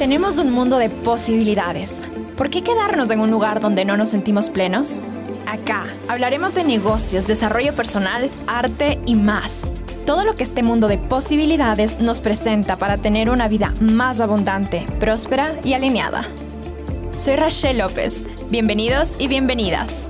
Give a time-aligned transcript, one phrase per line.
[0.00, 2.04] Tenemos un mundo de posibilidades.
[2.38, 5.02] ¿Por qué quedarnos en un lugar donde no nos sentimos plenos?
[5.46, 9.60] Acá hablaremos de negocios, desarrollo personal, arte y más.
[10.06, 14.86] Todo lo que este mundo de posibilidades nos presenta para tener una vida más abundante,
[14.98, 16.26] próspera y alineada.
[17.18, 18.24] Soy Rachel López.
[18.48, 20.08] Bienvenidos y bienvenidas.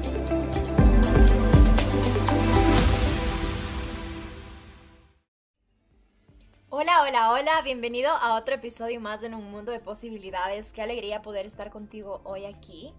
[7.62, 10.72] Bienvenido a otro episodio más en un mundo de posibilidades.
[10.72, 12.94] Qué alegría poder estar contigo hoy aquí.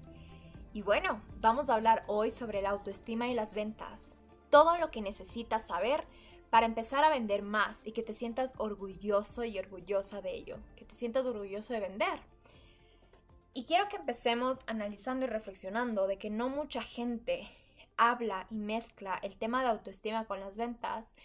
[0.71, 4.17] Y bueno, vamos a hablar hoy sobre la autoestima y las ventas.
[4.51, 6.03] Todo lo que necesitas saber
[6.51, 10.85] para empezar a vender más y que te sientas orgulloso y orgullosa de ello, que
[10.85, 12.19] te sientas orgulloso de vender.
[13.53, 17.49] Y quiero que empecemos analizando y reflexionando de que no mucha gente
[17.97, 21.15] habla y mezcla el tema de autoestima con las ventas,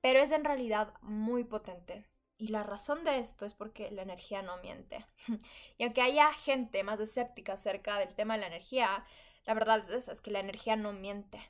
[0.00, 2.04] pero es en realidad muy potente.
[2.36, 5.06] Y la razón de esto es porque la energía no miente.
[5.78, 9.04] Y aunque haya gente más escéptica acerca del tema de la energía,
[9.44, 11.40] la verdad es esa, es que la energía no miente.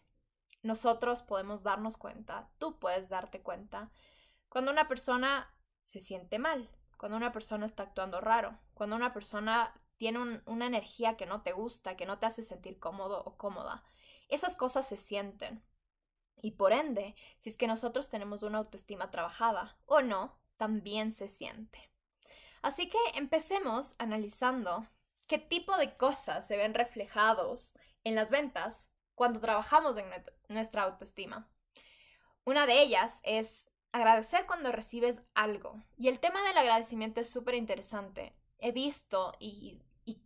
[0.63, 3.91] Nosotros podemos darnos cuenta, tú puedes darte cuenta,
[4.49, 9.75] cuando una persona se siente mal, cuando una persona está actuando raro, cuando una persona
[9.97, 13.83] tiene una energía que no te gusta, que no te hace sentir cómodo o cómoda.
[14.29, 15.63] Esas cosas se sienten.
[16.41, 21.29] Y por ende, si es que nosotros tenemos una autoestima trabajada o no, también se
[21.29, 21.91] siente.
[22.63, 24.87] Así que empecemos analizando
[25.27, 27.75] qué tipo de cosas se ven reflejados
[28.05, 30.07] en las ventas cuando trabajamos en
[30.49, 31.49] nuestra autoestima.
[32.45, 35.83] Una de ellas es agradecer cuando recibes algo.
[35.97, 38.35] Y el tema del agradecimiento es súper interesante.
[38.59, 40.21] He visto y, y,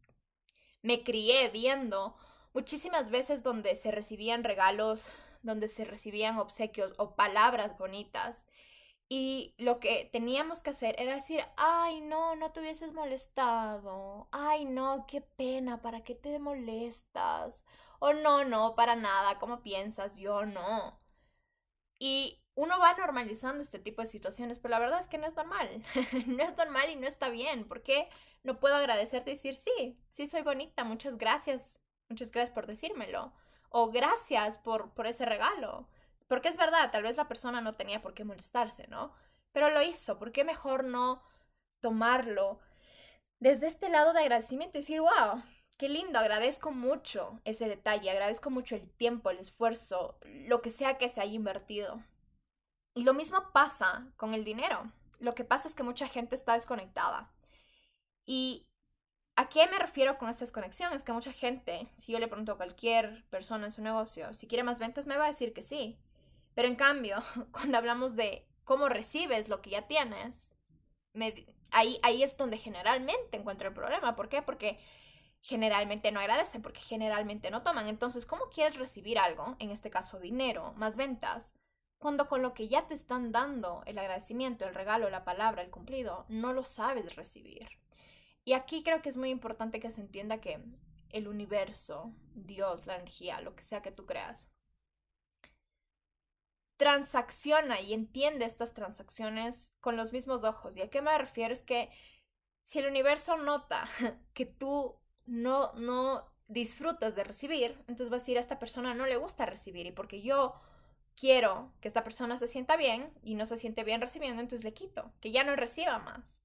[0.82, 2.16] me crié viendo
[2.54, 5.08] muchísimas veces donde se recibían regalos
[5.42, 8.44] donde se recibían obsequios o palabras bonitas.
[9.10, 14.28] Y lo que teníamos que hacer era decir, ay, no, no te hubieses molestado.
[14.32, 17.64] Ay, no, qué pena, ¿para qué te molestas?
[18.00, 20.16] O no, no, para nada, ¿cómo piensas?
[20.16, 21.00] Yo no.
[21.98, 25.36] Y uno va normalizando este tipo de situaciones, pero la verdad es que no es
[25.36, 25.82] normal.
[26.26, 27.66] no es normal y no está bien.
[27.66, 28.08] ¿Por qué
[28.42, 33.32] no puedo agradecerte y decir, sí, sí soy bonita, muchas gracias, muchas gracias por decírmelo?
[33.70, 35.88] o gracias por, por ese regalo.
[36.28, 39.12] Porque es verdad, tal vez la persona no tenía por qué molestarse, ¿no?
[39.53, 41.22] Pero lo hizo, ¿por qué mejor no
[41.81, 42.61] tomarlo
[43.41, 45.43] desde este lado de agradecimiento y decir, wow,
[45.78, 50.99] qué lindo, agradezco mucho ese detalle, agradezco mucho el tiempo, el esfuerzo, lo que sea
[50.99, 52.03] que se haya invertido.
[52.95, 54.93] Y lo mismo pasa con el dinero.
[55.21, 57.33] Lo que pasa es que mucha gente está desconectada.
[58.27, 58.69] Y
[59.39, 60.93] ¿A qué me refiero con esta desconexión?
[60.93, 64.49] Es que mucha gente, si yo le pregunto a cualquier persona en su negocio si
[64.49, 65.97] quiere más ventas, me va a decir que sí.
[66.58, 67.19] Pero en cambio,
[67.52, 70.56] cuando hablamos de cómo recibes lo que ya tienes,
[71.70, 74.16] ahí, ahí es donde generalmente encuentro el problema.
[74.16, 74.42] ¿Por qué?
[74.42, 74.76] Porque
[75.41, 77.86] generalmente no agradecen, porque generalmente no toman.
[77.86, 81.54] Entonces, ¿cómo quieres recibir algo, en este caso dinero, más ventas,
[81.97, 85.70] cuando con lo que ya te están dando, el agradecimiento, el regalo, la palabra, el
[85.70, 87.68] cumplido, no lo sabes recibir?
[88.44, 90.60] Y aquí creo que es muy importante que se entienda que
[91.10, 94.50] el universo, Dios, la energía, lo que sea que tú creas,
[96.78, 100.77] transacciona y entiende estas transacciones con los mismos ojos.
[100.77, 101.53] ¿Y a qué me refiero?
[101.53, 101.91] Es que
[102.62, 103.84] si el universo nota
[104.33, 104.97] que tú
[105.27, 109.44] no, no disfrutas de recibir, entonces vas a decir a esta persona no le gusta
[109.44, 110.55] recibir y porque yo
[111.16, 114.72] quiero que esta persona se sienta bien y no se siente bien recibiendo, entonces le
[114.72, 116.41] quito, que ya no reciba más.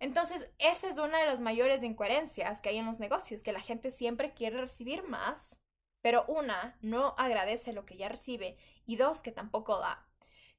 [0.00, 3.60] Entonces, esa es una de las mayores incoherencias que hay en los negocios, que la
[3.60, 5.58] gente siempre quiere recibir más,
[6.08, 10.08] pero una, no agradece lo que ya recibe y dos, que tampoco da.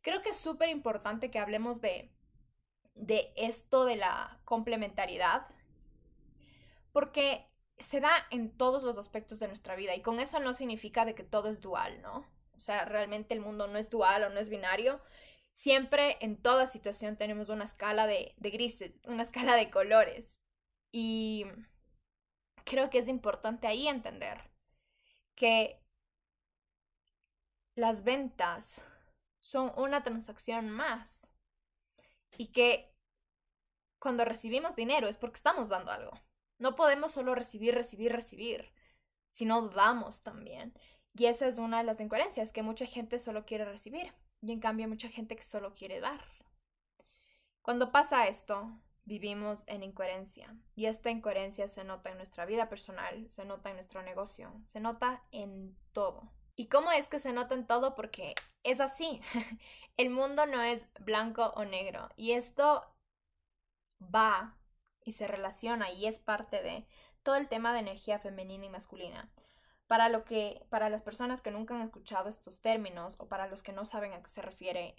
[0.04, 2.14] Creo que es súper importante que hablemos de,
[2.94, 5.48] de esto de la complementariedad,
[6.92, 7.48] porque
[7.80, 11.16] se da en todos los aspectos de nuestra vida y con eso no significa de
[11.16, 12.28] que todo es dual, ¿no?
[12.56, 15.02] O sea, realmente el mundo no es dual o no es binario
[15.52, 20.38] siempre en toda situación tenemos una escala de, grises, una escala de colores.
[20.92, 21.48] Y
[22.66, 24.49] creo que es importante ahí entender
[25.40, 25.82] que
[27.76, 28.82] las ventas
[29.40, 31.32] son una transacción más
[32.38, 32.94] y que
[34.00, 36.12] cuando recibimos dinero es porque estamos dando algo.
[36.58, 38.74] No podemos solo recibir, recibir, recibir,
[39.30, 40.78] sino damos también.
[41.14, 44.60] Y esa es una de las incoherencias, que mucha gente solo quiere recibir y en
[44.60, 46.22] cambio mucha gente que solo quiere dar.
[47.62, 48.70] Cuando pasa esto,
[49.10, 53.76] vivimos en incoherencia y esta incoherencia se nota en nuestra vida personal, se nota en
[53.76, 56.32] nuestro negocio, se nota en todo.
[56.56, 57.96] ¿Y cómo es que se nota en todo?
[57.96, 59.20] Porque es así.
[59.98, 62.86] El mundo no es blanco o negro y esto
[64.00, 64.56] va
[65.04, 66.86] y se relaciona y es parte de
[67.24, 69.32] todo el tema de energía femenina y masculina.
[69.88, 73.64] Para lo que para las personas que nunca han escuchado estos términos o para los
[73.64, 74.96] que no saben a qué se refiere,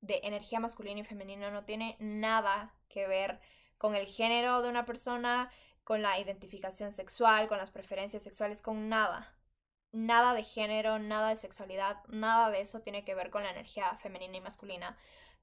[0.00, 3.40] de energía masculina y femenina no tiene nada que ver
[3.78, 5.50] con el género de una persona,
[5.84, 9.34] con la identificación sexual, con las preferencias sexuales, con nada.
[9.92, 13.96] Nada de género, nada de sexualidad, nada de eso tiene que ver con la energía
[13.96, 14.96] femenina y masculina.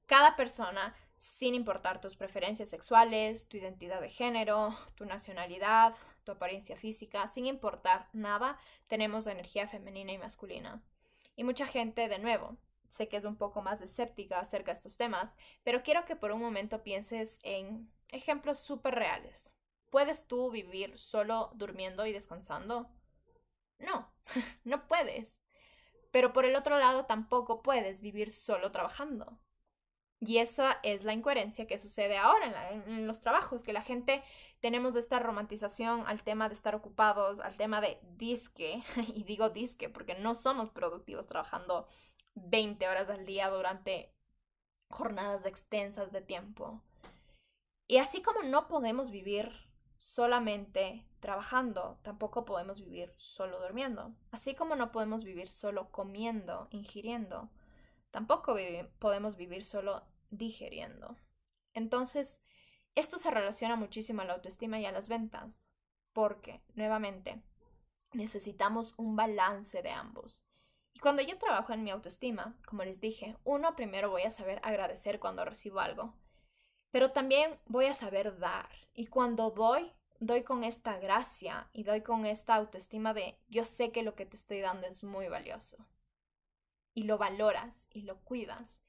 [0.06, 6.76] Cada persona, sin importar tus preferencias sexuales, tu identidad de género, tu nacionalidad, tu apariencia
[6.76, 8.56] física, sin importar nada,
[8.86, 10.80] tenemos energía femenina y masculina.
[11.34, 12.56] Y mucha gente, de nuevo,
[12.88, 16.32] sé que es un poco más escéptica acerca de estos temas, pero quiero que por
[16.32, 19.52] un momento pienses en ejemplos súper reales.
[19.90, 22.90] ¿Puedes tú vivir solo durmiendo y descansando?
[23.78, 24.12] No,
[24.64, 25.40] no puedes.
[26.10, 29.38] Pero por el otro lado tampoco puedes vivir solo trabajando.
[30.18, 34.22] Y esa es la incoherencia que sucede ahora en, los trabajos, que la gente
[34.60, 38.82] tenemos esta romantización al tema de estar ocupados, al tema de disque,
[39.14, 41.86] y digo disque porque no somos productivos trabajando
[42.36, 44.14] 20 horas al día durante
[44.90, 46.82] jornadas extensas de tiempo.
[47.88, 49.50] Y así como no podemos vivir
[49.96, 54.14] solamente trabajando, tampoco podemos vivir solo durmiendo.
[54.30, 57.50] Así como no podemos vivir solo comiendo, ingiriendo,
[58.10, 58.54] tampoco
[58.98, 61.16] podemos vivir solo digeriendo.
[61.74, 62.40] Entonces,
[62.94, 65.68] esto se relaciona muchísimo a la autoestima y a las ventas,
[66.12, 67.42] porque, nuevamente,
[68.12, 70.46] necesitamos un balance de ambos.
[70.96, 74.60] Y cuando yo trabajo en mi autoestima, como les dije, uno primero voy a saber
[74.62, 76.14] agradecer cuando recibo algo,
[76.90, 78.70] pero también voy a saber dar.
[78.94, 83.92] Y cuando doy, doy con esta gracia y doy con esta autoestima de yo sé
[83.92, 85.86] que lo que te estoy dando es muy valioso
[86.94, 88.80] y lo valoras y lo cuidas.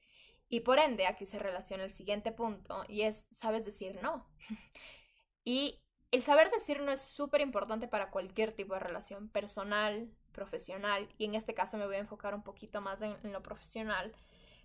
[0.48, 4.26] Y por ende, aquí se relaciona el siguiente punto y es, sabes decir no.
[5.44, 11.08] y el saber decir no es súper importante para cualquier tipo de relación, personal, profesional,
[11.18, 14.14] y en este caso me voy a enfocar un poquito más en, en lo profesional,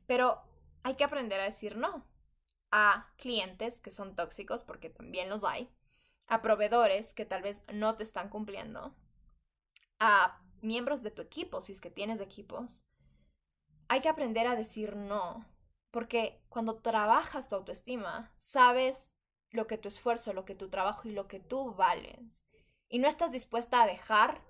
[0.05, 0.25] pero
[0.83, 2.05] hay que aprender a decir no
[2.75, 5.69] a clientes que son tóxicos, porque también los hay,
[6.27, 8.95] a proveedores que tal vez no te están cumpliendo,
[9.99, 12.85] a miembros de tu equipo, si es que tienes equipos,
[13.87, 15.45] hay que aprender a decir no,
[15.91, 19.11] porque cuando trabajas tu autoestima, sabes
[19.51, 22.43] lo que tu esfuerzo, lo que tu trabajo y lo que tú vales.
[22.89, 24.41] Y no estás dispuesta a dejar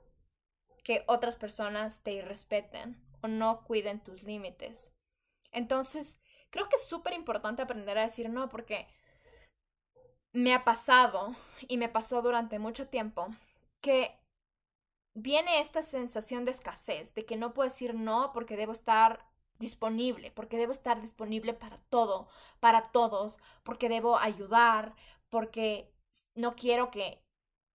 [0.83, 4.91] que otras personas te irrespeten o no cuiden tus límites.
[5.51, 6.18] Entonces,
[6.50, 8.88] creo que es súper importante aprender a decir no porque
[10.33, 11.35] me ha pasado
[11.68, 13.27] y me pasó durante mucho tiempo
[13.81, 14.19] que
[15.13, 19.25] viene esta sensación de escasez, de que no puedo decir no porque debo estar
[19.59, 22.27] disponible, porque debo estar disponible para todo,
[22.59, 24.95] para todos, porque debo ayudar,
[25.29, 25.94] porque
[26.36, 27.24] no quiero que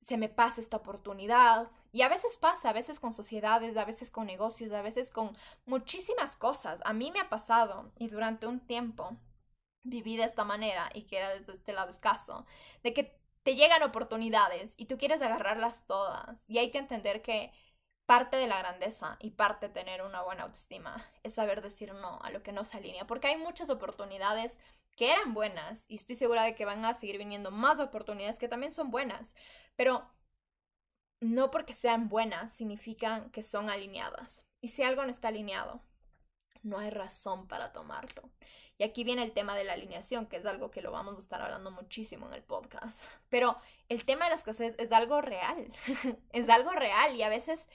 [0.01, 1.71] se me pase esta oportunidad.
[1.93, 5.37] Y a veces pasa, a veces con sociedades, a veces con negocios, a veces con
[5.67, 6.81] muchísimas cosas.
[6.85, 9.17] A mí me ha pasado y durante un tiempo
[9.85, 12.47] viví de esta manera y que era desde este lado escaso,
[12.83, 16.45] de que te llegan oportunidades y tú quieres agarrarlas todas.
[16.49, 17.53] Y hay que entender que
[18.07, 22.19] parte de la grandeza y parte de tener una buena autoestima es saber decir no
[22.23, 24.59] a lo que no se alinea, porque hay muchas oportunidades
[24.97, 28.49] que eran buenas y estoy segura de que van a seguir viniendo más oportunidades que
[28.49, 29.35] también son buenas,
[29.79, 30.11] pero
[31.21, 34.45] no porque sean buenas significan que son alineadas.
[34.61, 35.81] Y si algo no está alineado,
[36.65, 38.29] no hay razón para tomarlo.
[38.77, 41.21] Y aquí viene el tema de la alineación, que es algo que lo vamos a
[41.21, 43.05] estar hablando muchísimo en el podcast.
[43.29, 43.57] Pero
[43.89, 45.73] el tema de la escasez es algo real,
[46.33, 47.69] es algo real y a veces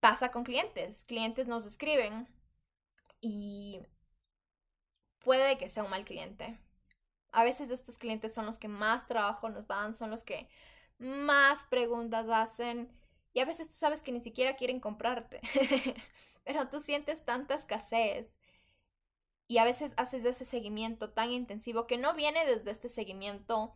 [0.00, 1.04] pasa con clientes.
[1.04, 2.28] Clientes nos escriben
[3.22, 3.80] y
[5.20, 6.58] puede que sea un mal cliente.
[7.32, 10.46] A veces estos clientes son los que más trabajo nos dan, son los que
[10.98, 12.90] más preguntas hacen
[13.32, 15.40] y a veces tú sabes que ni siquiera quieren comprarte,
[16.44, 18.36] pero tú sientes tanta escasez
[19.48, 23.74] y a veces haces ese seguimiento tan intensivo que no viene desde este seguimiento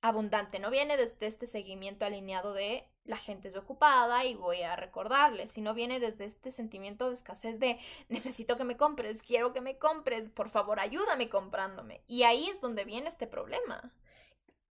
[0.00, 4.76] abundante, no viene desde este seguimiento alineado de la gente es ocupada y voy a
[4.76, 7.78] recordarles, sino viene desde este sentimiento de escasez de
[8.08, 12.02] necesito que me compres, quiero que me compres, por favor ayúdame comprándome.
[12.06, 13.92] Y ahí es donde viene este problema.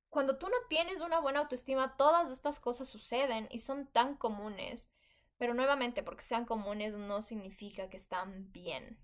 [0.10, 4.90] Cuando tú no tienes una buena autoestima, todas estas cosas suceden y son tan comunes.
[5.38, 9.00] Pero nuevamente, porque sean comunes no significa que están bien.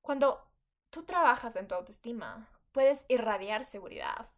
[0.00, 0.50] Cuando
[0.90, 4.30] tú trabajas en tu autoestima, puedes irradiar seguridad,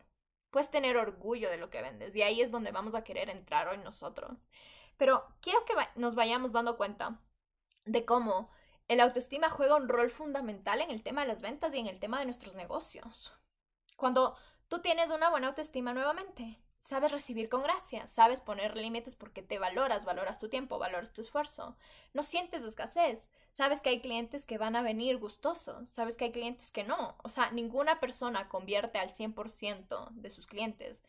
[0.50, 3.69] puedes tener orgullo de lo que vendes y ahí es donde vamos a querer entrar
[3.69, 4.49] hoy nosotros.
[4.97, 7.21] Pero quiero que nos vayamos dando cuenta
[7.85, 8.50] de cómo
[8.88, 12.00] el autoestima juega un rol fundamental en el tema de las ventas y en el
[12.00, 13.33] tema de nuestros negocios.
[13.97, 14.37] Cuando
[14.73, 16.59] tú tienes una buena autoestima nuevamente.
[16.79, 21.21] Sabes recibir con gracia, sabes poner límites porque te valoras, valoras tu tiempo, valoras tu
[21.21, 21.76] esfuerzo.
[22.14, 26.33] No sientes escasez, sabes que hay clientes que van a venir gustosos, sabes que hay
[26.33, 27.17] clientes que no.
[27.23, 31.02] O sea, ninguna persona convierte al 100% de sus clientes.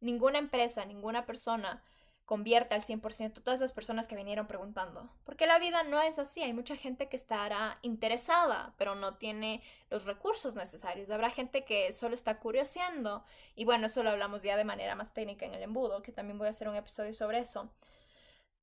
[0.00, 1.82] Ninguna empresa, ninguna persona
[2.30, 5.10] convierte al 100% todas esas personas que vinieron preguntando.
[5.24, 6.40] Porque la vida no es así.
[6.40, 11.10] Hay mucha gente que estará interesada, pero no tiene los recursos necesarios.
[11.10, 13.24] Habrá gente que solo está curioseando.
[13.56, 16.38] Y bueno, eso lo hablamos ya de manera más técnica en el embudo, que también
[16.38, 17.68] voy a hacer un episodio sobre eso.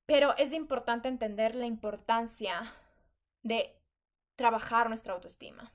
[0.06, 2.62] Pero es importante entender la importancia
[3.42, 3.78] de
[4.34, 5.70] trabajar nuestra autoestima.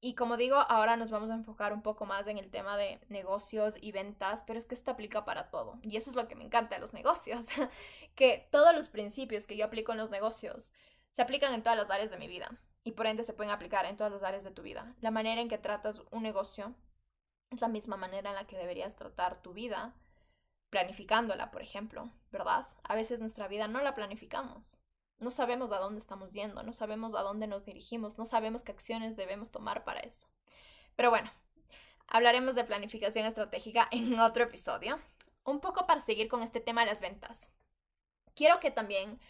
[0.00, 3.00] Y como digo, ahora nos vamos a enfocar un poco más en el tema de
[3.08, 5.78] negocios y ventas, pero es que esto aplica para todo.
[5.82, 7.46] Y eso es lo que me encanta de los negocios,
[8.14, 10.72] que todos los principios que yo aplico en los negocios
[11.10, 12.50] se aplican en todas las áreas de mi vida
[12.84, 14.94] y por ende se pueden aplicar en todas las áreas de tu vida.
[15.00, 16.74] La manera en que tratas un negocio
[17.50, 19.94] es la misma manera en la que deberías tratar tu vida,
[20.70, 22.68] planificándola, por ejemplo, ¿verdad?
[22.84, 24.85] A veces nuestra vida no la planificamos.
[25.18, 28.72] No sabemos a dónde estamos yendo, no sabemos a dónde nos dirigimos, no sabemos qué
[28.72, 30.28] acciones debemos tomar para eso.
[30.94, 31.30] Pero bueno,
[32.06, 35.00] hablaremos de planificación estratégica en otro episodio.
[35.44, 37.48] Un poco para seguir con este tema de las ventas.
[38.34, 39.20] Quiero que también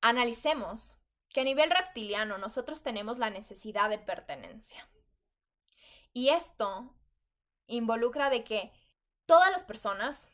[0.00, 0.96] analicemos
[1.32, 4.88] que a nivel reptiliano nosotros tenemos la necesidad de pertenencia.
[6.12, 6.94] Y esto
[7.66, 8.72] involucra de que
[9.26, 10.26] todas las personas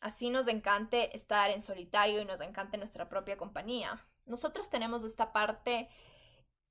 [0.00, 4.04] Así nos encante estar en solitario y nos encante nuestra propia compañía.
[4.26, 5.88] Nosotros tenemos esta parte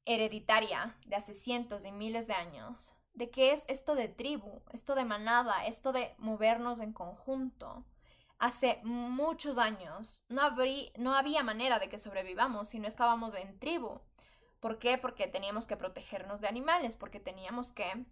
[0.06, 4.96] hereditaria de hace cientos y miles de años, de qué es esto de tribu, esto
[4.96, 7.86] de manada, esto de movernos en conjunto.
[8.40, 10.42] Hace muchos años no,
[10.98, 14.00] no había manera de que sobrevivamos si no estábamos en tribu.
[14.60, 14.98] ¿Por qué?
[14.98, 18.06] Porque teníamos que protegernos de animales, porque teníamos que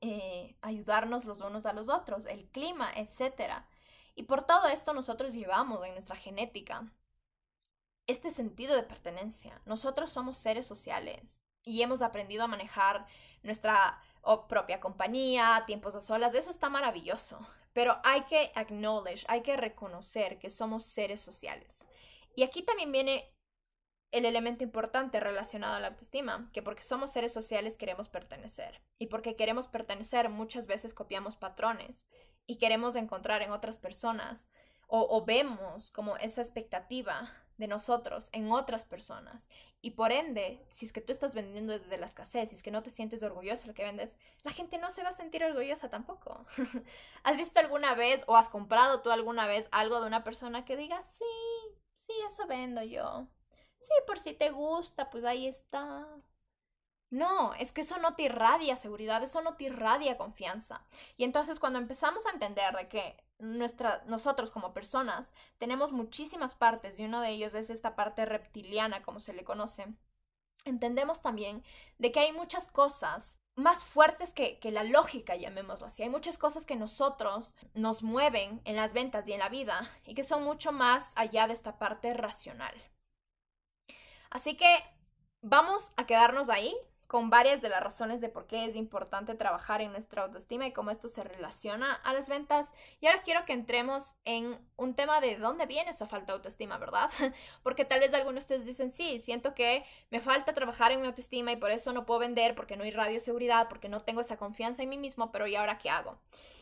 [0.00, 3.66] eh, ayudarnos los unos a los otros, el clima, etcétera.
[4.14, 6.92] Y por todo esto nosotros llevamos en nuestra genética
[8.06, 9.60] este sentido de pertenencia.
[9.64, 13.06] Nosotros somos seres sociales y hemos aprendido a manejar
[13.42, 14.02] nuestra
[14.48, 16.34] propia compañía, tiempos a solas.
[16.34, 17.38] Eso está maravilloso.
[17.72, 21.84] Pero hay que acknowledge, hay que reconocer que somos seres sociales.
[22.36, 23.34] Y aquí también viene
[24.10, 28.82] el elemento importante relacionado a la autoestima, que porque somos seres sociales queremos pertenecer.
[28.98, 32.06] Y porque queremos pertenecer muchas veces copiamos patrones
[32.46, 34.46] y queremos encontrar en otras personas
[34.94, 39.48] o, vemos como esa expectativa de nosotros en otras personas.
[39.80, 42.70] Y por ende, si es que tú estás vendiendo desde la escasez, si es que
[42.70, 45.42] no te sientes orgulloso de lo que vendes, la gente no se va a sentir
[45.44, 46.44] orgullosa tampoco.
[47.24, 50.76] ¿Has visto alguna vez o has comprado tú alguna vez algo de una persona que
[50.76, 51.24] diga, sí,
[51.96, 53.28] sí, eso vendo yo?
[53.80, 56.06] Sí, por si te gusta, pues ahí está.
[57.12, 60.82] No, es que eso no te irradia seguridad, eso no te irradia confianza.
[61.18, 67.04] Y entonces cuando empezamos a entender de que nosotros como personas tenemos muchísimas partes y
[67.04, 69.88] uno de ellos es esta parte reptiliana, como se le conoce,
[70.64, 71.62] entendemos también
[71.98, 76.02] de que hay muchas cosas más fuertes que, que, la lógica, llamémoslo así.
[76.02, 80.14] Hay muchas cosas que nosotros nos mueven en las ventas y en la vida y
[80.14, 82.74] que son mucho más allá de esta parte racional.
[84.30, 84.82] Así que
[85.42, 86.74] vamos a quedarnos ahí
[87.12, 90.72] con varias de las razones de por qué es importante trabajar en nuestra autoestima y
[90.72, 92.72] cómo esto se relaciona a las ventas.
[93.02, 96.78] Y ahora quiero que entremos en un tema de dónde viene esa falta de autoestima,
[96.78, 97.10] ¿verdad?
[97.62, 101.06] Porque tal vez algunos de ustedes dicen, sí, siento que me falta trabajar en mi
[101.06, 104.22] autoestima y por eso no puedo vender, porque no hay radio seguridad, porque no tengo
[104.22, 106.18] esa confianza en mí mismo, pero ¿y ahora qué hago?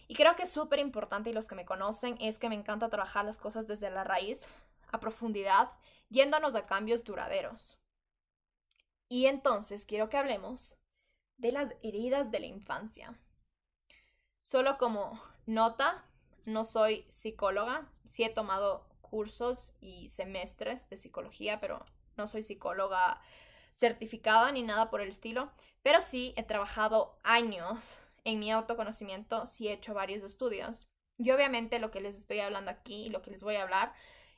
[0.09, 2.89] Y creo que es súper importante y los que me conocen es que me encanta
[2.89, 4.49] trabajar las cosas desde la raíz,
[4.91, 5.71] a profundidad,
[6.09, 7.80] yéndonos a cambios duraderos.
[9.13, 10.77] Y entonces quiero que hablemos
[11.37, 13.19] de las heridas de la infancia.
[14.41, 16.07] Solo como nota,
[16.47, 21.85] no soy psicóloga, sí he tomado cursos y semestres de psicología, pero
[22.17, 23.21] no soy psicóloga
[23.75, 25.51] certificada ni nada por el estilo,
[25.83, 30.87] pero sí he trabajado años en mi autoconocimiento, sí he hecho varios estudios.
[31.19, 33.93] Y obviamente lo que les estoy hablando aquí y lo que les voy a hablar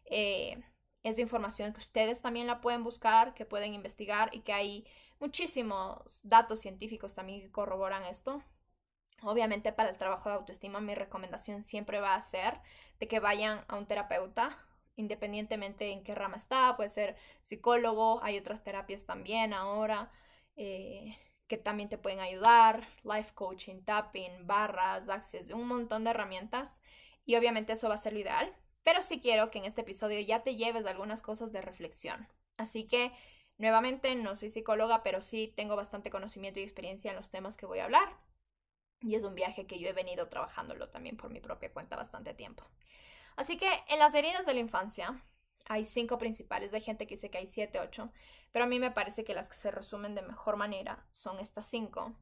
[0.07, 0.63] eh,
[1.03, 4.87] es información que ustedes también la pueden buscar, que pueden investigar y que hay
[5.19, 8.43] muchísimos datos científicos también que corroboran esto.
[9.23, 12.61] Obviamente para el trabajo de autoestima mi recomendación siempre va a ser
[12.99, 14.59] de que vayan a un terapeuta,
[14.97, 20.11] independientemente en qué rama está, puede ser psicólogo, hay otras terapias también ahora
[20.57, 21.17] eh,
[21.47, 26.81] que también te pueden ayudar, life coaching, tapping, barras, access, un montón de herramientas
[27.25, 28.53] y obviamente eso va a ser lo ideal
[28.83, 32.29] pero sí quiero que en este episodio ya te lleves algunas cosas de reflexión.
[32.57, 33.13] Así que,
[33.59, 37.67] nuevamente, no soy psicóloga, pero sí tengo bastante conocimiento y experiencia en los temas que
[37.67, 38.17] voy a hablar.
[39.01, 42.35] Y es un viaje que yo he venido trabajándolo también por mi propia cuenta bastante
[42.35, 42.65] tiempo.
[43.37, 45.23] Así que en las heridas de la infancia
[45.69, 46.73] hay cinco principales.
[46.75, 48.13] Hay gente que dice que hay siete, ocho.
[48.53, 51.67] Pero a mí me parece que las que se resumen de mejor manera son estas
[51.67, 52.15] cinco.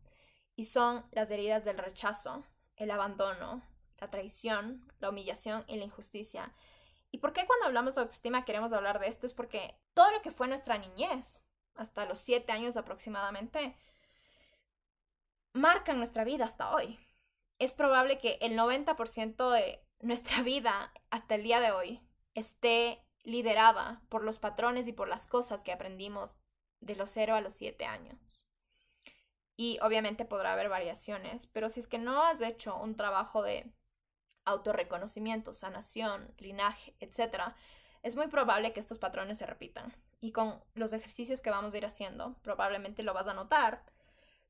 [0.57, 2.45] Y son las heridas del rechazo,
[2.77, 3.63] el abandono,
[4.01, 6.53] la traición, la humillación y la injusticia.
[7.11, 9.27] ¿Y por qué cuando hablamos de autoestima queremos hablar de esto?
[9.27, 11.43] Es porque todo lo que fue nuestra niñez,
[11.75, 13.77] hasta los siete años aproximadamente,
[15.53, 16.99] marca nuestra vida hasta hoy.
[17.59, 22.01] Es probable que el 90% de nuestra vida hasta el día de hoy
[22.35, 26.37] esté liderada por los patrones y por las cosas que aprendimos
[26.81, 28.49] de los 0 a los 7 años.
[29.57, 33.71] Y obviamente podrá haber variaciones, pero si es que no has hecho un trabajo de
[34.45, 37.55] autorreconocimiento, sanación, linaje, etc.,
[38.03, 39.95] es muy probable que estos patrones se repitan.
[40.21, 43.85] Y con los ejercicios que vamos a ir haciendo, probablemente lo vas a notar.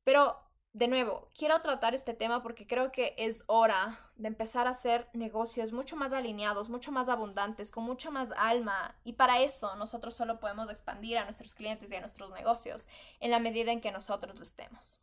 [0.03, 0.39] Pero,
[0.73, 5.09] de nuevo, quiero tratar este tema porque creo que es hora de empezar a hacer
[5.13, 8.95] negocios mucho más alineados, mucho más abundantes, con mucha más alma.
[9.03, 12.87] Y para eso nosotros solo podemos expandir a nuestros clientes y a nuestros negocios
[13.19, 14.99] en la medida en que nosotros lo estemos.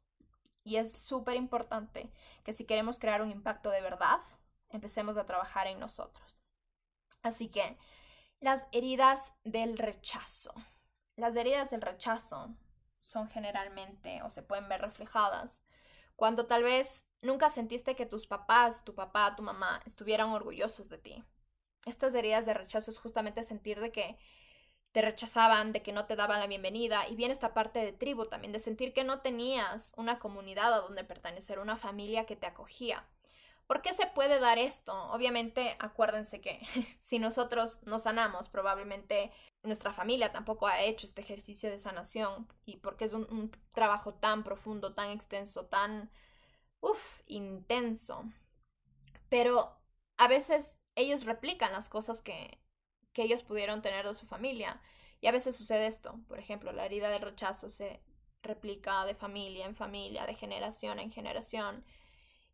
[0.64, 2.10] Y es súper importante
[2.44, 4.20] que si queremos crear un impacto de verdad,
[4.70, 6.42] empecemos a trabajar en nosotros.
[7.22, 7.78] Así que
[8.40, 10.54] las heridas del rechazo.
[11.16, 12.54] Las heridas del rechazo
[13.00, 15.62] son generalmente o se pueden ver reflejadas
[16.14, 20.98] cuando tal vez nunca sentiste que tus papás, tu papá, tu mamá estuvieran orgullosos de
[20.98, 21.24] ti.
[21.86, 24.18] Estas heridas de rechazo es justamente sentir de que
[24.92, 28.26] te rechazaban, de que no te daban la bienvenida y viene esta parte de tribu
[28.26, 32.46] también, de sentir que no tenías una comunidad a donde pertenecer, una familia que te
[32.46, 33.04] acogía.
[33.68, 34.94] ¿Por qué se puede dar esto?
[35.12, 36.58] Obviamente, acuérdense que
[37.00, 39.30] si nosotros nos sanamos, probablemente
[39.62, 44.42] nuestra familia tampoco ha hecho este ejercicio de sanación y porque es un, trabajo tan
[44.42, 46.10] profundo, tan extenso, tan,
[46.80, 48.24] uff, intenso.
[49.28, 49.78] Pero
[50.16, 52.58] a veces ellos replican las cosas que,
[53.12, 54.80] que ellos pudieron tener de su familia.
[55.20, 56.18] Y a veces sucede esto.
[56.26, 58.00] Por ejemplo, la herida del rechazo se
[58.42, 61.84] replica de familia en familia, de generación en generación.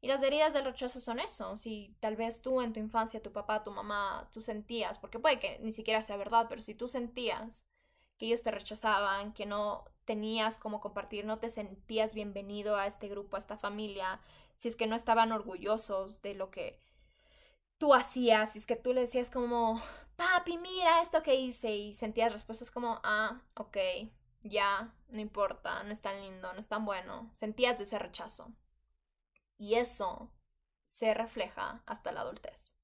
[0.04, 1.56] Y las heridas del rechazo son eso.
[1.56, 5.40] Si tal vez tú en tu infancia, tu papá, tu mamá, tú sentías, porque puede
[5.40, 7.64] que ni siquiera sea verdad, pero si tú sentías
[8.18, 13.08] que ellos te rechazaban, que no tenías cómo compartir, no te sentías bienvenido a este
[13.08, 14.20] grupo, a esta familia,
[14.56, 16.82] si es que no estaban orgullosos de lo que
[17.78, 19.80] tú hacías, si es que tú le decías como,
[20.16, 23.78] papi, mira esto que hice y sentías respuestas como, ah, ok,
[24.42, 28.52] ya, no importa, no es tan lindo, no es tan bueno, sentías ese rechazo.
[29.56, 30.30] Y eso
[30.84, 32.74] se refleja hasta la adultez.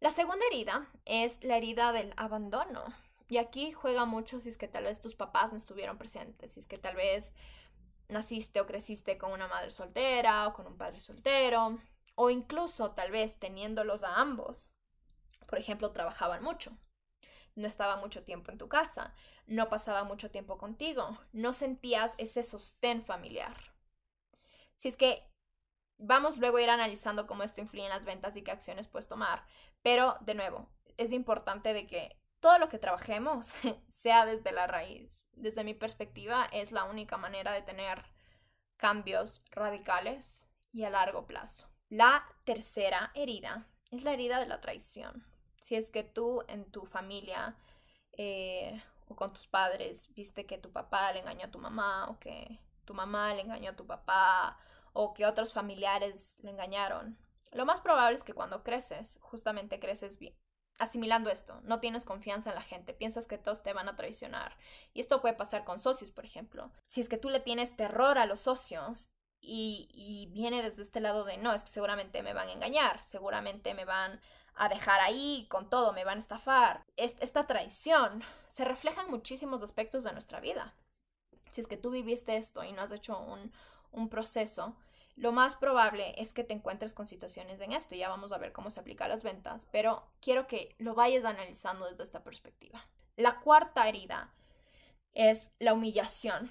[0.00, 2.84] La segunda herida es la herida del abandono.
[3.28, 6.60] Y aquí juega mucho si es que tal vez tus papás no estuvieron presentes, si
[6.60, 7.34] es que tal vez
[8.08, 11.78] naciste o creciste con una madre soltera o con un padre soltero,
[12.14, 14.72] o incluso tal vez teniéndolos a ambos.
[15.46, 16.76] Por ejemplo, trabajaban mucho,
[17.54, 19.14] no estaba mucho tiempo en tu casa,
[19.46, 23.74] no pasaba mucho tiempo contigo, no sentías ese sostén familiar.
[24.76, 25.31] Si es que
[26.04, 29.06] Vamos luego a ir analizando cómo esto influye en las ventas y qué acciones puedes
[29.06, 29.46] tomar.
[29.82, 33.52] Pero, de nuevo, es importante de que todo lo que trabajemos
[33.88, 35.28] sea desde la raíz.
[35.34, 38.04] Desde mi perspectiva, es la única manera de tener
[38.76, 41.68] cambios radicales y a largo plazo.
[41.88, 45.24] La tercera herida es la herida de la traición.
[45.60, 47.56] Si es que tú en tu familia
[48.18, 52.18] eh, o con tus padres viste que tu papá le engañó a tu mamá o
[52.18, 54.58] que tu mamá le engañó a tu papá
[54.92, 57.18] o que otros familiares le engañaron.
[57.52, 60.34] Lo más probable es que cuando creces, justamente creces bien,
[60.78, 64.56] asimilando esto, no tienes confianza en la gente, piensas que todos te van a traicionar.
[64.94, 66.72] Y esto puede pasar con socios, por ejemplo.
[66.88, 69.08] Si es que tú le tienes terror a los socios
[69.40, 73.02] y, y viene desde este lado de, no, es que seguramente me van a engañar,
[73.04, 74.20] seguramente me van
[74.54, 76.84] a dejar ahí con todo, me van a estafar.
[76.96, 80.74] esta traición se refleja en muchísimos aspectos de nuestra vida.
[81.50, 83.52] Si es que tú viviste esto y no has hecho un,
[83.92, 84.76] un proceso,
[85.16, 87.94] lo más probable es que te encuentres con situaciones en esto.
[87.94, 91.24] Ya vamos a ver cómo se aplica a las ventas, pero quiero que lo vayas
[91.24, 92.84] analizando desde esta perspectiva.
[93.16, 94.32] La cuarta herida
[95.12, 96.50] es la humillación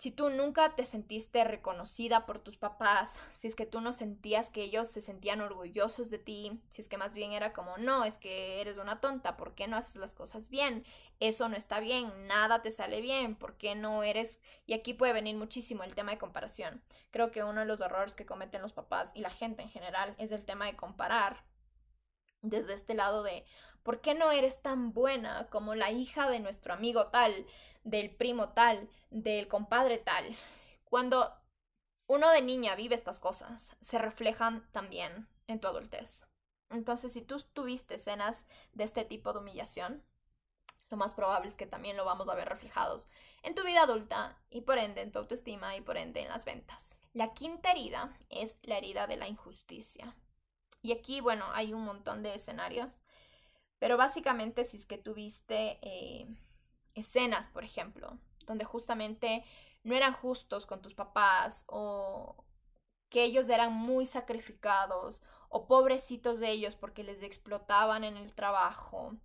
[0.00, 4.48] si tú nunca te sentiste reconocida por tus papás, si es que tú no sentías
[4.48, 8.04] que ellos se sentían orgullosos de ti, si es que más bien era como, no,
[8.04, 10.86] es que eres una tonta, ¿por qué no haces las cosas bien?
[11.20, 14.38] Eso no está bien, nada te sale bien, ¿por qué no eres?
[14.64, 16.82] Y aquí puede venir muchísimo el tema de comparación.
[17.10, 20.14] Creo que uno de los errores que cometen los papás y la gente en general
[20.16, 21.44] es el tema de comparar
[22.40, 23.44] desde este lado de,
[23.82, 27.46] ¿por qué no eres tan buena como la hija de nuestro amigo tal?
[27.84, 30.36] del primo tal, del compadre tal.
[30.84, 31.32] Cuando
[32.06, 36.26] uno de niña vive estas cosas, se reflejan también en tu adultez.
[36.68, 40.04] Entonces, si tú tuviste escenas de este tipo de humillación,
[40.88, 43.08] lo más probable es que también lo vamos a ver reflejados
[43.42, 46.44] en tu vida adulta y por ende en tu autoestima y por ende en las
[46.44, 47.00] ventas.
[47.12, 50.16] La quinta herida es la herida de la injusticia.
[50.82, 53.02] Y aquí, bueno, hay un montón de escenarios,
[53.80, 56.28] pero básicamente si es que tuviste eh,
[56.94, 58.16] escenas, por ejemplo,
[58.46, 59.42] donde justamente
[59.82, 62.44] no eran justos con tus papás o
[63.08, 69.16] que ellos eran muy sacrificados o pobrecitos de ellos porque les explotaban en el trabajo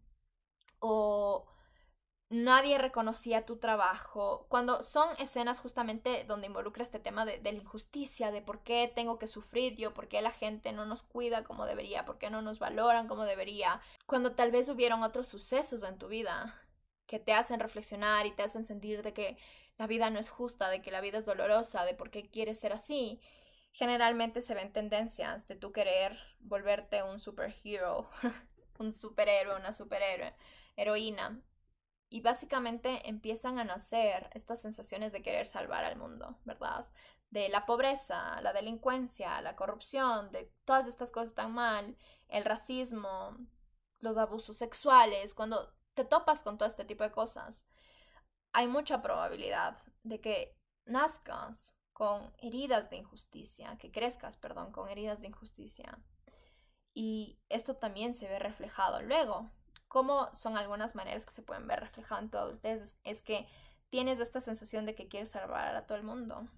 [0.79, 1.45] o
[2.29, 8.31] nadie reconocía tu trabajo, cuando son escenas justamente donde involucra este tema de, la injusticia,
[8.31, 11.65] de por qué tengo que sufrir yo, por qué la gente no nos cuida como
[11.65, 15.97] debería, por qué no nos valoran como debería, cuando tal vez hubieron otros sucesos en
[15.97, 16.61] tu vida
[17.05, 19.37] que te hacen reflexionar y te hacen sentir de que
[19.77, 22.59] la vida no es justa, de que la vida es dolorosa, de por qué quieres
[22.59, 23.21] ser así.
[23.71, 28.09] Generalmente se ven tendencias de tú querer volverte un superhero,
[28.79, 30.33] un superhéroe, una superhéroe,
[30.75, 31.43] heroína
[32.15, 36.87] y básicamente empiezan a nacer estas sensaciones de querer salvar al mundo, ¿verdad?
[37.29, 41.97] De la pobreza, la delincuencia, la corrupción, de todas estas cosas tan mal,
[42.29, 43.35] el racismo,
[43.99, 47.67] los abusos sexuales, cuando te topas con todo este tipo de cosas,
[48.53, 55.19] hay mucha probabilidad de que nazcas con heridas de injusticia, que crezcas, perdón, con heridas
[55.19, 55.99] de injusticia.
[56.93, 59.51] Y esto también se ve reflejado luego
[59.95, 63.47] cómo son algunas maneras que se pueden ver reflejadas en tu adultez, es que
[63.89, 66.49] tienes esta sensación de que quieres salvar a todo el mundo.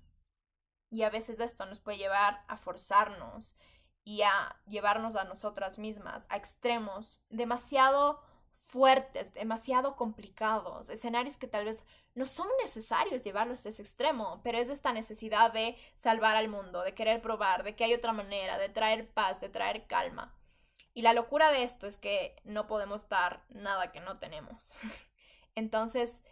[0.89, 3.55] Y a veces esto nos puede llevar a forzarnos
[4.03, 8.23] y a llevarnos a nosotras mismas a extremos demasiado
[8.53, 11.83] fuertes, demasiado complicados, escenarios que tal vez
[12.15, 16.81] no son necesarios llevarlos a ese extremo, pero es esta necesidad de salvar al mundo,
[16.81, 20.33] de querer probar, de que hay otra manera, de traer paz, de traer calma.
[20.97, 24.71] Y la locura de esto es que no podemos dar nada que no tenemos.
[25.53, 26.23] Entonces,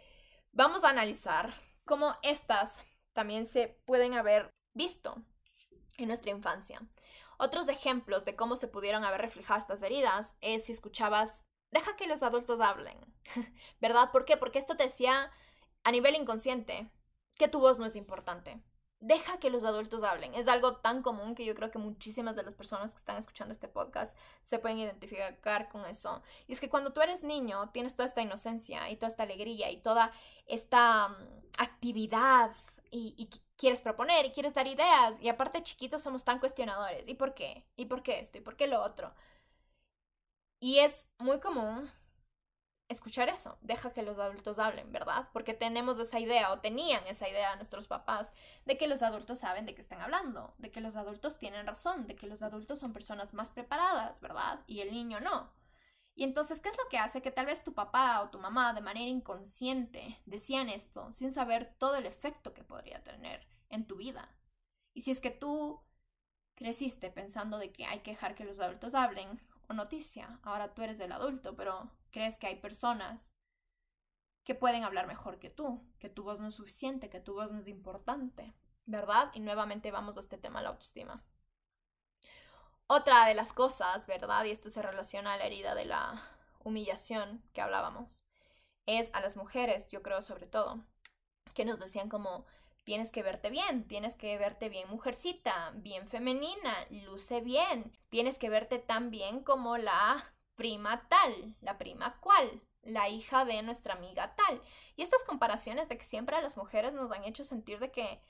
[0.50, 5.22] vamos a analizar cómo estas también se pueden haber visto
[5.98, 6.80] en nuestra infancia.
[7.38, 12.08] Otros ejemplos de cómo se pudieron haber reflejado estas heridas es si escuchabas, deja que
[12.08, 12.98] los adultos hablen,
[13.80, 14.10] ¿verdad?
[14.10, 14.36] ¿Por qué?
[14.36, 15.30] Porque esto te decía
[15.84, 16.90] a nivel inconsciente
[17.36, 18.60] que tu voz no es importante,
[19.00, 20.34] deja que los adultos hablen.
[20.34, 23.52] Es algo tan común que yo creo que muchísimas de las personas que están escuchando
[23.52, 26.22] este podcast se pueden identificar con eso.
[26.46, 29.70] Y es que cuando tú eres niño, tienes toda esta inocencia y toda esta alegría
[29.70, 30.12] y toda
[30.46, 31.14] esta mm,
[31.58, 32.52] actividad
[32.90, 35.20] y, y quieres proponer y quieres dar ideas.
[35.20, 37.08] Y aparte chiquitos somos tan cuestionadores.
[37.08, 37.66] ¿Y por qué?
[37.76, 38.38] ¿Y por qué esto?
[38.38, 39.14] ¿Y por qué lo otro?
[40.60, 41.90] Y es muy común
[42.88, 45.28] escuchar eso, deja que los adultos hablen, ¿verdad?
[45.32, 48.32] Porque tenemos esa idea o tenían esa idea nuestros papás
[48.64, 52.06] de que los adultos saben de qué están hablando, de que los adultos tienen razón,
[52.06, 54.60] de que los adultos son personas más preparadas, ¿verdad?
[54.66, 55.50] Y el niño no.
[56.14, 58.72] Y entonces, ¿qué es lo que hace que tal vez tu papá o tu mamá
[58.72, 63.96] de manera inconsciente decían esto sin saber todo el efecto que podría tener en tu
[63.96, 64.34] vida?
[64.94, 65.82] Y si es que tú
[66.54, 70.82] creciste pensando de que hay que dejar que los adultos hablen o noticia, ahora tú
[70.82, 73.34] eres el adulto, pero crees que hay personas
[74.42, 77.52] que pueden hablar mejor que tú, que tu voz no es suficiente, que tu voz
[77.52, 78.54] no es importante,
[78.86, 79.30] ¿verdad?
[79.34, 81.22] Y nuevamente vamos a este tema la autoestima.
[82.86, 84.46] Otra de las cosas, ¿verdad?
[84.46, 86.26] Y esto se relaciona a la herida de la
[86.60, 88.26] humillación que hablábamos,
[88.86, 90.82] es a las mujeres, yo creo sobre todo,
[91.52, 92.46] que nos decían como,
[92.84, 96.72] tienes que verte bien, tienes que verte bien mujercita, bien femenina,
[97.04, 103.08] luce bien, tienes que verte tan bien como la prima tal, la prima cual, la
[103.08, 104.62] hija de nuestra amiga tal.
[104.96, 108.20] Y estas comparaciones de que siempre las mujeres nos han hecho sentir de que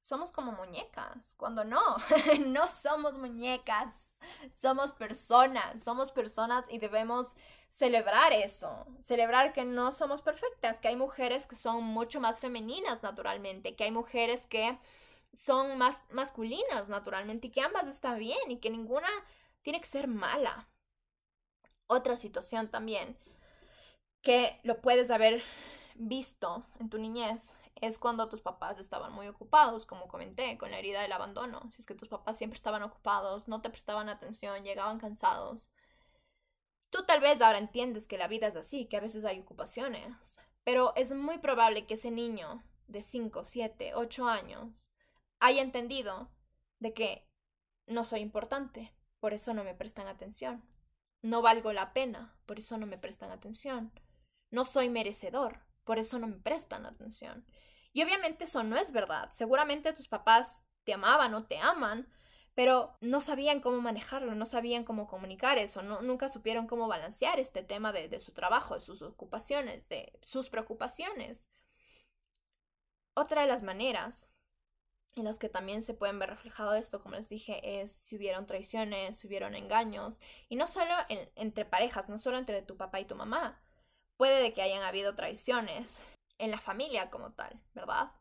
[0.00, 1.80] somos como muñecas, cuando no,
[2.46, 4.14] no somos muñecas,
[4.52, 7.34] somos personas, somos personas y debemos
[7.68, 13.02] celebrar eso, celebrar que no somos perfectas, que hay mujeres que son mucho más femeninas
[13.04, 14.76] naturalmente, que hay mujeres que
[15.32, 19.08] son más masculinas naturalmente y que ambas están bien y que ninguna
[19.62, 20.68] tiene que ser mala
[21.92, 23.16] otra situación también
[24.22, 25.42] que lo puedes haber
[25.94, 30.78] visto en tu niñez es cuando tus papás estaban muy ocupados, como comenté, con la
[30.78, 31.68] herida del abandono.
[31.70, 35.72] Si es que tus papás siempre estaban ocupados, no te prestaban atención, llegaban cansados.
[36.90, 40.36] Tú tal vez ahora entiendes que la vida es así, que a veces hay ocupaciones,
[40.62, 44.90] pero es muy probable que ese niño de 5, 7, 8 años
[45.40, 46.30] haya entendido
[46.78, 47.26] de que
[47.86, 50.62] no soy importante, por eso no me prestan atención.
[51.22, 53.92] No valgo la pena, por eso no me prestan atención.
[54.50, 57.46] No soy merecedor, por eso no me prestan atención.
[57.92, 59.30] Y obviamente eso no es verdad.
[59.32, 62.08] Seguramente tus papás te amaban o te aman,
[62.54, 67.40] pero no sabían cómo manejarlo, no sabían cómo comunicar eso, no, nunca supieron cómo balancear
[67.40, 71.48] este tema de, de su trabajo, de sus ocupaciones, de sus preocupaciones.
[73.14, 74.28] Otra de las maneras
[75.14, 78.46] en las que también se pueden ver reflejado esto, como les dije, es si hubieron
[78.46, 80.94] traiciones, si hubieron engaños, y no solo
[81.36, 83.60] entre parejas, no solo entre tu papá y tu mamá,
[84.16, 86.02] puede de que hayan habido traiciones
[86.38, 88.12] en la familia como tal, ¿verdad?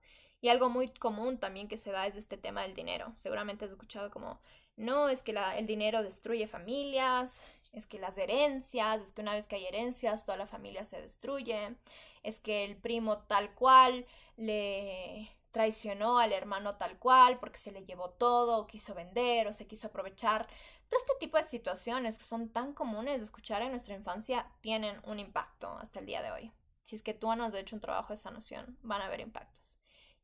[0.41, 3.13] Y algo muy común también que se da es este tema del dinero.
[3.17, 4.41] Seguramente has escuchado como,
[4.75, 7.39] no, es que el dinero destruye familias,
[7.71, 10.99] es que las herencias, es que una vez que hay herencias, toda la familia se
[10.99, 11.75] destruye,
[12.23, 17.85] es que el primo tal cual le traicionó al hermano tal cual porque se le
[17.85, 20.47] llevó todo, o quiso vender o se quiso aprovechar.
[20.89, 24.99] Todo este tipo de situaciones que son tan comunes de escuchar en nuestra infancia tienen
[25.05, 26.51] un impacto hasta el día de hoy.
[26.83, 29.77] Si es que tú no has hecho un trabajo de sanación, van a haber impactos.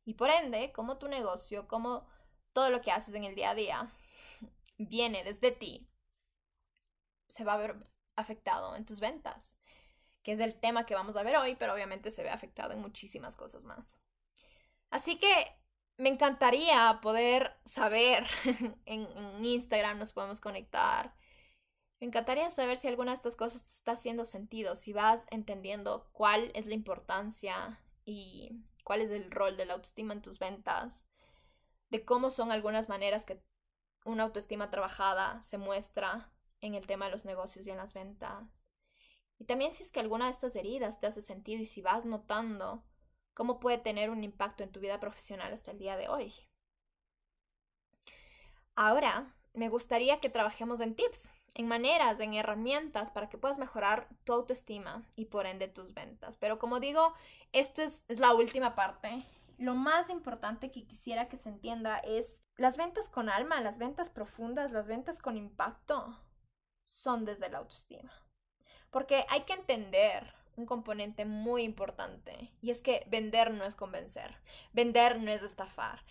[0.04, 2.06] Y por ende, como tu negocio, como
[2.52, 3.92] todo lo que haces en el día a día
[4.78, 5.88] viene desde ti,
[7.28, 7.76] se va a ver
[8.16, 9.58] afectado en tus ventas,
[10.22, 12.80] que es el tema que vamos a ver hoy, pero obviamente se ve afectado en
[12.80, 13.96] muchísimas cosas más.
[14.90, 15.58] Así que
[15.98, 18.26] me encantaría poder saber,
[18.86, 21.14] en, Instagram nos podemos conectar,
[22.00, 26.08] me encantaría saber si alguna de estas cosas te está haciendo sentido, si vas entendiendo
[26.12, 31.06] cuál es la importancia y cuál es el rol de la autoestima en tus ventas,
[31.90, 33.42] de cómo son algunas maneras que
[34.04, 38.70] una autoestima trabajada se muestra en el tema de los negocios y en las ventas.
[39.38, 42.04] Y también si es que alguna de estas heridas te hace sentido y si vas
[42.04, 42.84] notando
[43.38, 46.34] cómo puede tener un impacto en tu vida profesional hasta el día de hoy.
[48.74, 54.08] Ahora, me gustaría que trabajemos en tips, en maneras, en herramientas para que puedas mejorar
[54.24, 56.36] tu autoestima y por ende tus ventas.
[56.36, 57.14] Pero como digo,
[57.52, 59.24] esto es, la última parte.
[59.56, 64.10] Lo más importante que quisiera que se entienda es las ventas con alma, las ventas
[64.10, 66.18] profundas, las ventas con impacto
[66.80, 68.10] son desde la autoestima.
[68.90, 74.36] Porque hay que entender un componente muy importante y es que vender no es convencer,
[74.72, 76.04] vender no es estafar.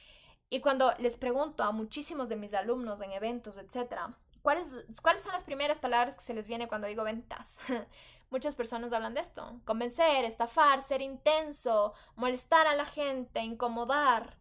[0.49, 4.69] Y cuando les pregunto a muchísimos de mis alumnos en eventos, etcétera, ¿cuáles,
[5.01, 7.57] ¿cuáles son las primeras palabras que se les viene cuando digo ventas?
[8.29, 14.37] Muchas personas hablan de esto, convencer, estafar, ser intenso, molestar a la gente, incomodar.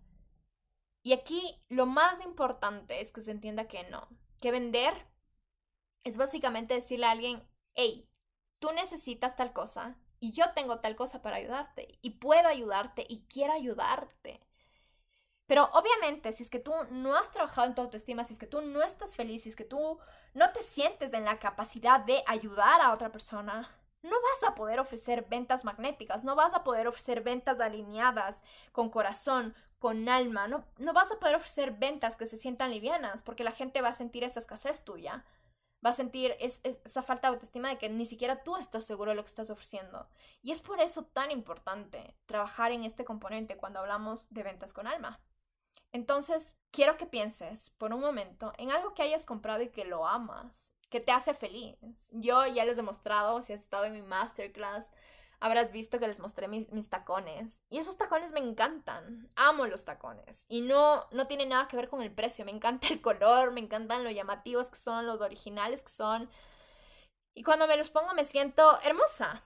[1.02, 4.08] Y aquí lo más importante es que se entienda que no,
[4.40, 5.06] que vender
[6.04, 7.42] es básicamente decirle a alguien,
[7.74, 8.08] hey,
[8.58, 13.24] tú necesitas tal cosa y yo tengo tal cosa para ayudarte y puedo ayudarte y
[13.28, 14.40] quiero ayudarte.
[15.46, 18.48] Pero obviamente, si es que tú no has trabajado en tu autoestima, si es que
[18.48, 19.98] tú no estás feliz, si es que tú
[20.34, 23.70] no te sientes en la capacidad de ayudar a otra persona,
[24.02, 28.42] no vas a poder ofrecer ventas magnéticas, no vas a poder ofrecer ventas alineadas
[28.72, 33.22] con corazón, con alma, no, no vas a poder ofrecer ventas que se sientan livianas,
[33.22, 35.24] porque la gente va a sentir esa escasez tuya
[35.84, 39.16] va a sentir esa falta de autoestima de que ni siquiera tú estás seguro de
[39.16, 40.08] lo que estás ofreciendo.
[40.42, 44.86] Y es por eso tan importante trabajar en este componente cuando hablamos de ventas con
[44.86, 45.20] alma.
[45.92, 50.06] Entonces, quiero que pienses por un momento en algo que hayas comprado y que lo
[50.06, 51.76] amas, que te hace feliz.
[52.10, 54.90] Yo ya les he demostrado, si has estado en mi masterclass,
[55.40, 57.62] habrás visto que les mostré mis, mis, tacones.
[57.68, 59.30] Y esos tacones me encantan.
[59.36, 60.44] Amo los tacones.
[60.48, 62.44] Y no, no tiene nada que ver con el precio.
[62.44, 66.30] Me encanta el color, me encantan los llamativos que son, los originales que son.
[67.34, 69.44] Y cuando me los pongo me siento hermosa.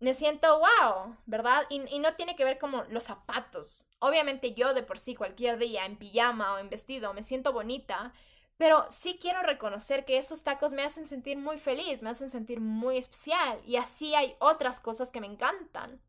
[0.00, 1.64] Me siento wow, ¿verdad?
[1.70, 3.86] Y, y no tiene que ver como los zapatos.
[4.00, 8.12] Obviamente yo de por sí cualquier día en pijama o en vestido me siento bonita.
[8.56, 12.60] Pero sí quiero reconocer que esos tacos me hacen sentir muy feliz, me hacen sentir
[12.60, 16.00] muy especial y así hay otras cosas que me encantan.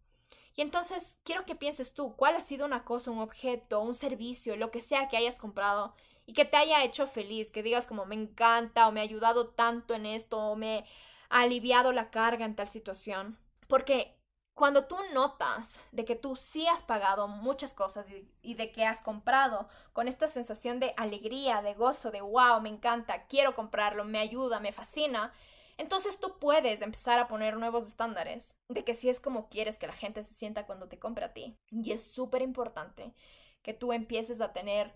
[0.56, 4.56] Y entonces quiero que pienses tú, ¿cuál ha sido una cosa, un objeto, un servicio,
[4.56, 8.06] lo que sea que hayas comprado y que te haya hecho feliz, que digas como
[8.06, 10.86] me encanta o me ha ayudado tanto en esto o me
[11.30, 13.38] ha aliviado la carga en tal situación?
[13.68, 14.16] Porque
[14.56, 18.06] cuando tú notas de que tú sí has pagado muchas cosas
[18.42, 22.70] y, de que has comprado con esta sensación de alegría, de gozo, de wow, me
[22.70, 25.34] encanta, quiero comprarlo, me ayuda, me fascina,
[25.78, 29.88] entonces tú puedes empezar a poner nuevos estándares de que si es como quieres que
[29.88, 31.58] la gente se sienta cuando te compra a ti.
[31.70, 33.14] Y es súper importante
[33.62, 34.96] que tú empieces a tener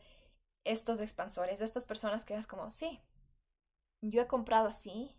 [0.63, 3.01] estos expansores, estas personas que es como, sí,
[4.01, 5.13] yo he comprado así,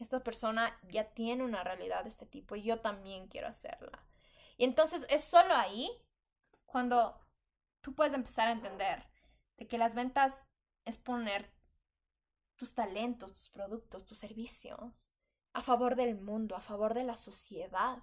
[0.00, 4.02] esta persona ya tiene una realidad de este tipo y yo también quiero hacerla.
[4.56, 5.90] Y entonces es solo ahí
[6.64, 7.20] cuando
[7.80, 9.06] tú puedes empezar a entender
[9.56, 10.46] de que las ventas
[10.84, 11.52] es poner
[12.56, 15.10] tus talentos, tus productos, tus servicios
[15.52, 18.02] a favor del mundo, a favor de la sociedad.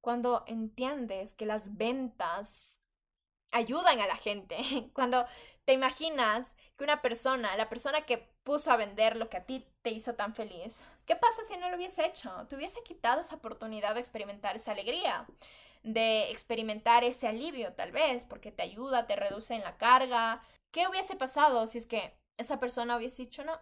[0.00, 2.78] Cuando entiendes que las ventas
[3.52, 4.56] ayudan a la gente,
[4.94, 5.26] cuando
[5.64, 9.66] te imaginas que una persona, la persona que puso a vender lo que a ti
[9.82, 12.46] te hizo tan feliz, ¿qué pasa si no lo hubiese hecho?
[12.48, 15.26] Te hubiese quitado esa oportunidad de experimentar esa alegría,
[15.82, 20.42] de experimentar ese alivio tal vez, porque te ayuda, te reduce en la carga.
[20.72, 23.58] ¿Qué hubiese pasado si es que esa persona hubiese dicho, no,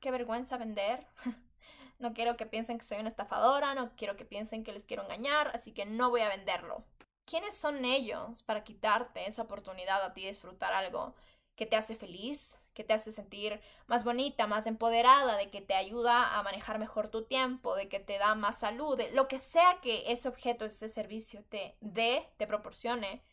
[0.00, 1.06] qué vergüenza vender?
[1.98, 5.04] no quiero que piensen que soy una estafadora, no quiero que piensen que les quiero
[5.04, 6.84] engañar, así que no voy a venderlo.
[7.24, 11.14] ¿Quiénes son ellos para quitarte esa oportunidad a ti de disfrutar algo
[11.56, 15.74] que te hace feliz, que te hace sentir más bonita, más empoderada, de que te
[15.74, 19.80] ayuda a manejar mejor tu tiempo, de que te da más salud, lo que sea
[19.80, 23.24] que ese objeto, ese servicio te dé, te proporcione?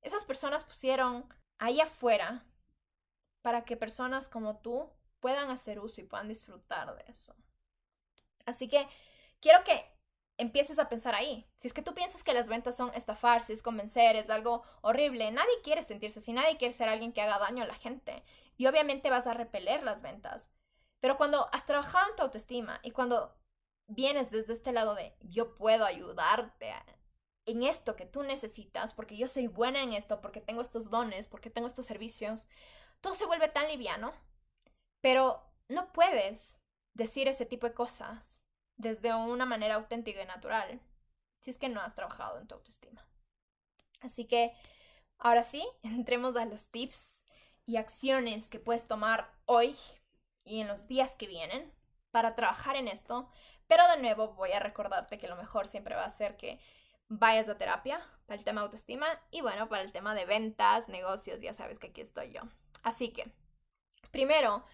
[0.00, 2.44] Esas personas pusieron ahí afuera
[3.42, 7.34] para que personas como tú puedan hacer uso y puedan disfrutar de eso.
[8.46, 8.88] Así que
[9.40, 9.95] quiero que
[10.38, 11.46] empieces a pensar ahí.
[11.56, 14.62] Si es que tú piensas que las ventas son estafar, si es convencer, es algo
[14.82, 18.22] horrible, nadie quiere sentirse así, nadie quiere ser alguien que haga daño a la gente.
[18.56, 20.50] Y obviamente vas a repeler las ventas.
[21.00, 23.36] Pero cuando has trabajado en tu autoestima y cuando
[23.86, 26.74] vienes desde este lado de yo puedo ayudarte
[27.46, 31.28] en esto que tú necesitas, porque yo soy buena en esto, porque tengo estos dones,
[31.28, 32.48] porque tengo estos servicios,
[33.00, 34.12] todo se vuelve tan liviano.
[35.00, 36.58] Pero no puedes
[36.94, 38.45] decir ese tipo de cosas
[38.76, 40.80] desde una manera auténtica y natural
[41.40, 43.06] si es que no has trabajado en tu autoestima.
[44.00, 44.52] Así que
[45.18, 47.24] ahora sí, entremos a los tips
[47.66, 49.76] y acciones que puedes tomar hoy
[50.44, 51.72] y en los días que vienen
[52.10, 53.28] para trabajar en esto.
[53.66, 56.60] Pero de nuevo voy a recordarte que lo mejor siempre va a ser que
[57.08, 61.40] vayas a terapia para el tema autoestima y bueno, para el tema de ventas, negocios,
[61.40, 62.42] ya sabes que aquí estoy yo.
[62.82, 63.30] Así que,
[64.10, 64.64] primero,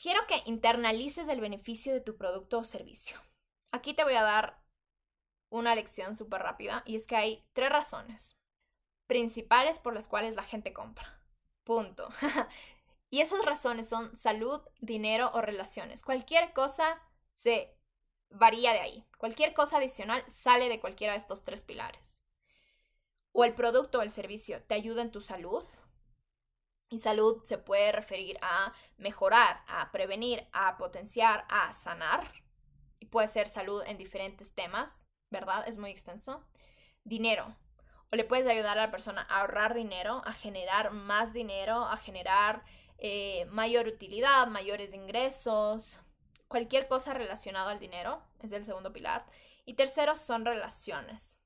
[0.00, 3.20] quiero que internalices el beneficio de tu producto o servicio.
[3.70, 4.62] Aquí te voy a dar
[5.50, 8.38] una lección súper rápida y es que hay tres razones
[9.06, 11.20] principales por las cuales la gente compra.
[11.64, 12.08] Punto.
[13.10, 16.02] y esas razones son salud, dinero o relaciones.
[16.02, 17.76] Cualquier cosa se
[18.30, 19.06] varía de ahí.
[19.18, 22.22] Cualquier cosa adicional sale de cualquiera de estos tres pilares.
[23.32, 25.64] O el producto o el servicio te ayuda en tu salud,
[26.90, 32.32] y salud se puede referir a mejorar, a prevenir, a potenciar, a sanar.
[32.98, 35.66] Y puede ser salud en diferentes temas, ¿verdad?
[35.68, 36.44] Es muy extenso.
[37.04, 37.56] Dinero.
[38.12, 41.96] O le puedes ayudar a la persona a ahorrar dinero, a generar más dinero, a
[41.96, 42.64] generar
[42.98, 46.00] eh, mayor utilidad, mayores ingresos,
[46.48, 49.24] cualquier cosa relacionada al dinero, es el segundo pilar.
[49.64, 51.38] Y tercero son relaciones.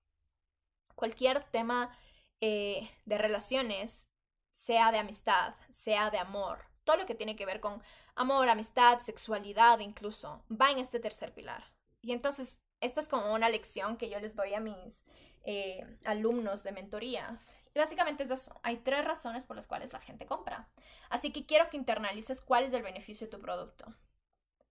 [0.95, 1.95] Cualquier tema
[2.41, 4.09] eh, de relaciones
[4.55, 7.83] sea de amistad, sea de amor, todo lo que tiene que ver con
[8.15, 11.65] amor, amistad, sexualidad incluso, va en este tercer pilar.
[12.01, 15.03] Y entonces, esta es como una lección que yo les doy a mis
[15.45, 17.59] eh, alumnos de mentorías.
[17.75, 18.61] Y básicamente es eso.
[18.63, 20.69] Hay tres razones por las cuales la gente compra.
[21.09, 23.95] Así que quiero que internalices cuál es el beneficio de tu producto.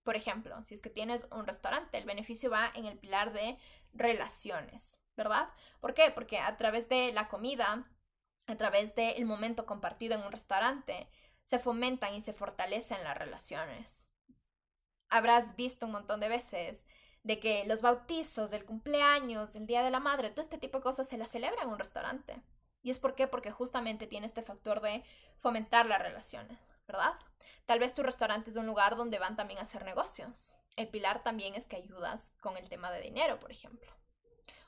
[0.03, 3.57] Por ejemplo, si es que tienes un restaurante, el beneficio va en el pilar de
[3.93, 5.49] relaciones, ¿verdad?
[5.79, 6.11] ¿Por qué?
[6.11, 7.89] Porque a través de la comida
[8.47, 11.07] a través del momento compartido en un restaurante,
[11.43, 14.07] se fomentan y se fortalecen las relaciones.
[15.09, 16.85] Habrás visto un montón de veces
[17.23, 20.83] de que los bautizos, el cumpleaños, el Día de la Madre, todo este tipo de
[20.83, 22.41] cosas se las celebra en un restaurante.
[22.81, 23.27] ¿Y es por qué?
[23.27, 25.03] Porque justamente tiene este factor de
[25.37, 27.13] fomentar las relaciones, ¿verdad?
[27.65, 30.53] Tal vez tu restaurante es un lugar donde van también a hacer negocios.
[30.75, 33.89] El pilar también es que ayudas con el tema de dinero, por ejemplo.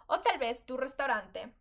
[0.07, 1.53] O tal vez tu restaurante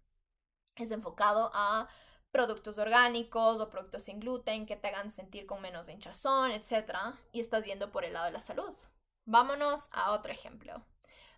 [0.77, 1.89] es enfocado a
[2.31, 7.15] productos orgánicos o productos sin gluten que te hagan sentir con menos hinchazón, etc.
[7.33, 8.75] Y estás yendo por el lado de la salud.
[9.25, 10.85] Vámonos a otro ejemplo.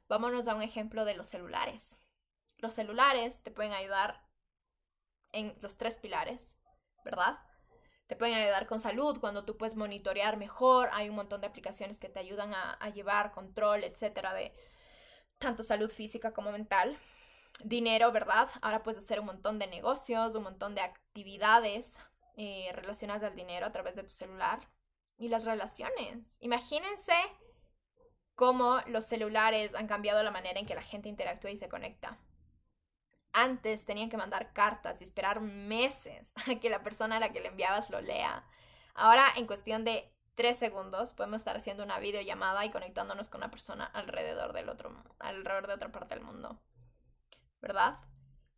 [0.08, 2.00] Vámonos a un ejemplo de los celulares.
[2.58, 4.26] Los celulares te pueden ayudar
[5.32, 6.56] en los tres pilares,
[7.04, 7.38] ¿verdad?
[8.06, 10.88] Te pueden ayudar con salud cuando tú puedes monitorear mejor.
[10.92, 14.54] Hay un montón de aplicaciones que te ayudan a, a llevar control, etcétera, de
[15.38, 16.98] tanto salud física como mental
[17.62, 18.48] dinero, ¿verdad?
[18.62, 21.98] Ahora puedes hacer un montón de negocios, un montón de actividades
[22.36, 24.60] eh, relacionadas al dinero a través de tu celular.
[25.18, 26.36] Y las relaciones.
[26.40, 27.14] Imagínense
[28.34, 32.18] cómo los celulares han cambiado la manera en que la gente interactúa y se conecta.
[33.32, 37.40] Antes tenían que mandar cartas y esperar meses a que la persona a la que
[37.40, 38.44] le enviabas lo lea.
[38.94, 43.50] Ahora, en cuestión de tres segundos, podemos estar haciendo una videollamada y conectándonos con una
[43.50, 46.60] persona alrededor del otro, alrededor de otra parte del mundo.
[47.60, 48.00] ¿Verdad?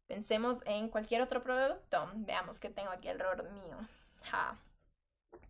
[0.07, 2.11] Pensemos en cualquier otro producto.
[2.14, 3.78] Veamos que tengo aquí alrededor mío.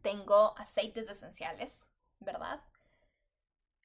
[0.03, 1.85] Tengo aceites esenciales,
[2.21, 2.63] ¿verdad?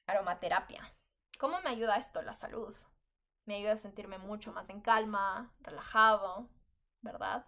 [0.06, 0.92] Aromaterapia.
[1.38, 2.74] ¿Cómo me ayuda esto la salud?
[3.46, 6.48] Me ayuda a sentirme mucho más en calma, relajado,
[7.02, 7.46] ¿verdad?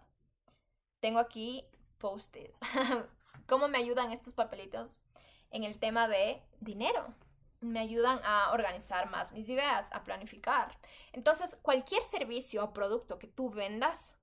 [0.99, 1.65] tengo aquí
[1.99, 2.57] post-its.
[3.47, 4.97] ¿Cómo me ayudan estos papelitos
[5.51, 7.13] en el tema de dinero?
[7.59, 10.77] Me ayudan a organizar más mis ideas, a planificar.
[11.11, 14.15] Entonces, cualquier servicio o producto que tú vendas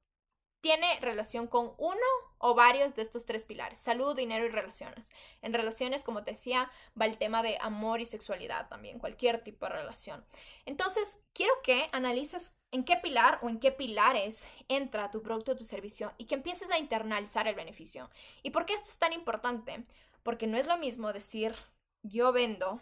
[0.64, 2.06] tiene relación con uno
[2.38, 5.10] o varios de estos tres pilares, salud, dinero y relaciones.
[5.42, 9.66] En relaciones, como te decía, va el tema de amor y sexualidad también, cualquier tipo
[9.66, 10.24] de relación.
[10.64, 15.56] Entonces, quiero que analices en qué pilar o en qué pilares entra tu producto o
[15.56, 18.08] tu servicio y que empieces a internalizar el beneficio.
[18.42, 19.84] ¿Y por qué esto es tan importante?
[20.22, 21.54] Porque no es lo mismo decir
[22.02, 22.80] yo vendo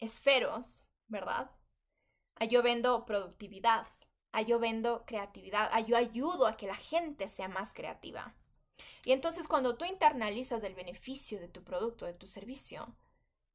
[0.00, 1.50] esferos, ¿verdad?
[2.36, 3.86] A yo vendo productividad
[4.32, 8.34] a yo vendo creatividad, a yo ayudo a que la gente sea más creativa.
[9.04, 12.94] Y entonces cuando tú internalizas el beneficio de tu producto, de tu servicio,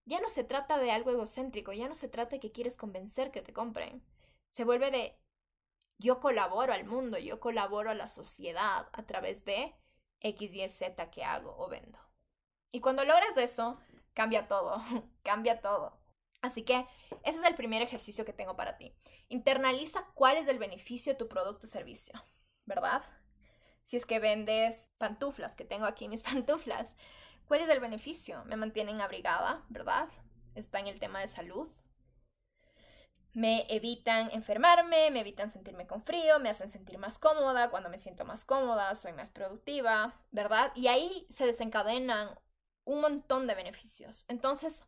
[0.06, 3.32] ya no se trata de algo egocéntrico, ya no se trata de que quieres convencer
[3.32, 4.04] que te compren.
[4.50, 5.18] Se vuelve de
[5.98, 9.74] yo colaboro al mundo, yo colaboro a la sociedad a través de
[10.20, 11.98] X, Y, Z que hago o vendo.
[12.72, 13.80] Y cuando logras eso,
[14.14, 14.82] cambia todo,
[15.24, 15.98] cambia todo.
[16.46, 16.86] Así que
[17.24, 18.94] ese es el primer ejercicio que tengo para ti.
[19.30, 22.14] Internaliza cuál es el beneficio de tu producto o servicio,
[22.66, 23.04] ¿verdad?
[23.82, 26.96] Si es que vendes pantuflas, que tengo aquí mis pantuflas,
[27.48, 28.44] ¿cuál es el beneficio?
[28.46, 30.10] Me mantienen abrigada, ¿verdad?
[30.56, 31.68] Está en el tema de salud.
[33.34, 37.70] Me evitan enfermarme, me evitan sentirme con frío, me hacen sentir más cómoda.
[37.70, 40.72] Cuando me siento más cómoda, soy más productiva, ¿verdad?
[40.74, 42.40] Y ahí se desencadenan
[42.86, 44.26] un montón de beneficios.
[44.30, 44.84] Entonces,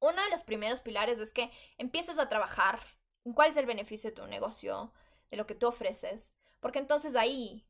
[0.00, 2.80] uno de los primeros pilares es que empieces a trabajar
[3.24, 4.92] en cuál es el beneficio de tu negocio,
[5.30, 7.66] de lo que tú ofreces, porque entonces ahí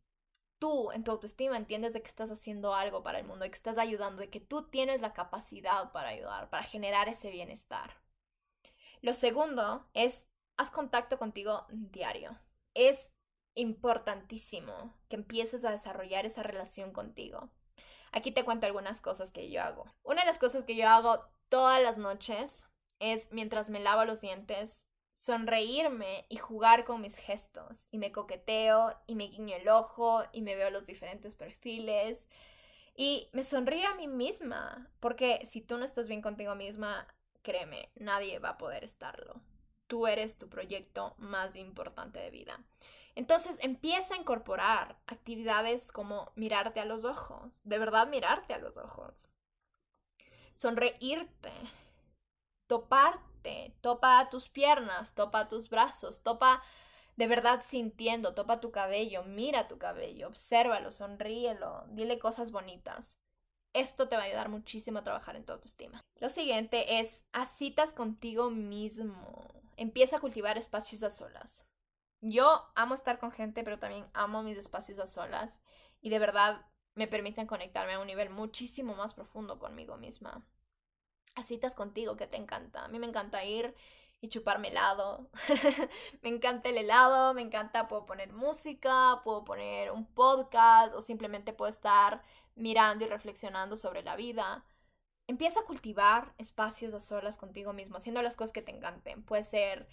[0.59, 3.57] tú en tu autoestima entiendes de que estás haciendo algo para el mundo, de que
[3.57, 8.03] estás ayudando, de que tú tienes la capacidad para ayudar, para generar ese bienestar.
[9.03, 12.39] Lo segundo es, haz contacto contigo diario.
[12.75, 13.13] Es
[13.55, 17.51] importantísimo que empieces a desarrollar esa relación contigo.
[18.13, 19.85] Aquí te cuento algunas cosas que yo hago.
[20.03, 22.67] Una de las cosas que yo hago todas las noches
[22.99, 27.87] es mientras me lavo los dientes, sonreírme y jugar con mis gestos.
[27.91, 32.27] Y me coqueteo y me guiño el ojo y me veo los diferentes perfiles.
[32.95, 37.07] Y me sonrío a mí misma, porque si tú no estás bien contigo misma,
[37.43, 39.41] créeme, nadie va a poder estarlo.
[39.87, 42.65] Tú eres tu proyecto más importante de vida.
[43.15, 48.77] Entonces empieza a incorporar actividades como mirarte a los ojos, de verdad mirarte a los
[48.77, 49.31] ojos
[50.57, 51.53] sonreírte,
[52.67, 56.63] toparte, topa tus piernas, topa tus brazos, topa
[57.17, 63.19] de verdad sintiendo, topa tu cabello, mira tu cabello, obsérvalo, sonríelo, dile cosas bonitas.
[63.73, 66.01] Esto te va a ayudar muchísimo a trabajar en tu autoestima.
[66.17, 69.63] Lo siguiente es, haz citas contigo mismo.
[69.77, 71.67] Empieza a cultivar espacios a solas.
[72.23, 75.61] Yo amo estar con gente, pero también amo mis espacios a solas.
[76.01, 80.45] Y de verdad me permiten conectarme a un nivel muchísimo más profundo conmigo misma.
[81.37, 82.85] A citas contigo que te encanta.
[82.85, 83.75] A mí me encanta ir
[84.23, 85.31] y chuparme helado.
[86.23, 91.53] me encanta el helado, me encanta, puedo poner música, puedo poner un podcast o simplemente
[91.53, 92.23] puedo estar
[92.55, 94.65] mirando y reflexionando sobre la vida.
[95.27, 99.23] Empieza a cultivar espacios a solas contigo mismo, haciendo las cosas que te encanten.
[99.23, 99.87] Puede ser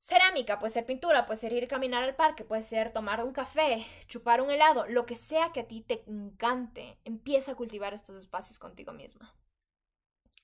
[0.00, 3.32] Cerámica, puede ser pintura, puede ser ir a caminar al parque, puede ser tomar un
[3.32, 7.92] café, chupar un helado, lo que sea que a ti te encante, empieza a cultivar
[7.94, 9.32] estos espacios contigo misma.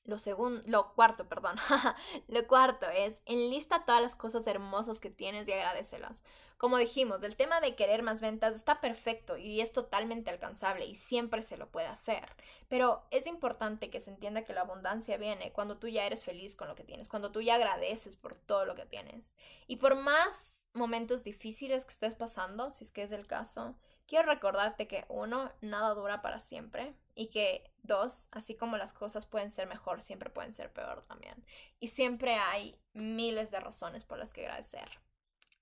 [0.07, 1.57] Lo segundo, lo cuarto, perdón.
[2.29, 6.23] lo cuarto es enlista todas las cosas hermosas que tienes y agradecelas.
[6.59, 10.95] Como dijimos, el tema de querer más ventas está perfecto y es totalmente alcanzable y
[10.95, 12.25] siempre se lo puede hacer.
[12.69, 16.57] Pero es importante que se entienda que la abundancia viene cuando tú ya eres feliz
[16.57, 19.37] con lo que tienes, cuando tú ya agradeces por todo lo que tienes.
[19.67, 23.75] Y por más momentos difíciles que estés pasando, si es que es el caso,
[24.07, 29.27] quiero recordarte que uno, nada dura para siempre y que dos, así como las cosas
[29.27, 31.45] pueden ser mejor, siempre pueden ser peor también.
[31.81, 34.89] Y siempre hay miles de razones por las que agradecer,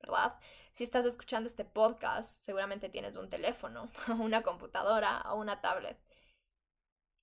[0.01, 0.38] ¿verdad?
[0.72, 5.99] Si estás escuchando este podcast, seguramente tienes un teléfono, una computadora o una tablet.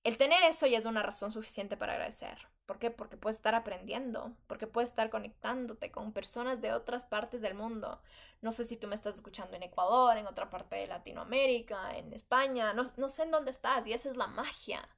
[0.04, 2.51] El tener eso ya es una razón suficiente para agradecer.
[2.66, 2.90] ¿Por qué?
[2.90, 8.00] Porque puedes estar aprendiendo, porque puedes estar conectándote con personas de otras partes del mundo.
[8.40, 12.12] No sé si tú me estás escuchando en Ecuador, en otra parte de Latinoamérica, en
[12.12, 14.88] España, no, sé en dónde estás y esa es la magia,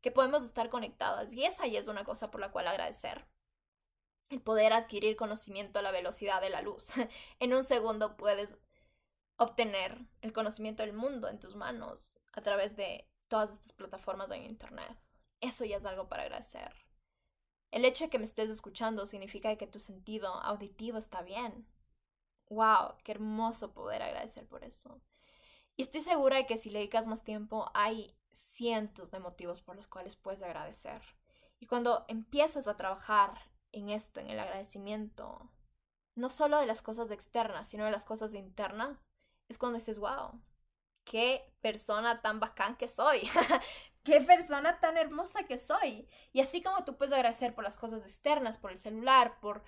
[0.00, 3.26] que podemos estar conectadas y esa ya es una cosa por la cual agradecer.
[4.30, 6.90] El poder adquirir conocimiento a la velocidad de la luz.
[7.40, 8.56] en un segundo puedes
[9.38, 14.38] obtener el conocimiento del mundo en tus manos a través de todas estas plataformas de
[14.38, 14.98] Internet.
[15.40, 16.87] Eso ya es algo para agradecer.
[17.70, 21.66] El hecho de que me estés escuchando significa que tu sentido auditivo está bien.
[22.48, 22.96] ¡Wow!
[23.04, 25.00] ¡Qué hermoso poder agradecer por eso!
[25.76, 29.76] Y estoy segura de que si le dedicas más tiempo, hay cientos de motivos por
[29.76, 31.02] los cuales puedes agradecer.
[31.60, 33.38] Y cuando empiezas a trabajar
[33.72, 35.50] en esto, en el agradecimiento,
[36.14, 39.08] no solo de las cosas externas, sino de las cosas internas,
[39.48, 40.40] es cuando dices, wow,
[41.04, 43.20] qué persona tan bacán que soy,
[44.02, 46.08] qué persona tan hermosa que soy.
[46.32, 49.62] Y así como tú puedes agradecer por las cosas externas, por el celular, por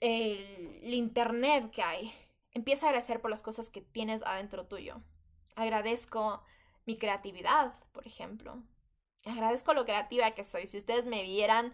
[0.00, 2.14] el, internet que hay,
[2.52, 5.00] empieza a agradecer por las cosas que tienes adentro tuyo.
[5.56, 6.42] Agradezco
[6.86, 8.62] mi creatividad, por ejemplo.
[9.24, 10.66] Agradezco lo creativa que soy.
[10.66, 11.72] Si ustedes me vieran,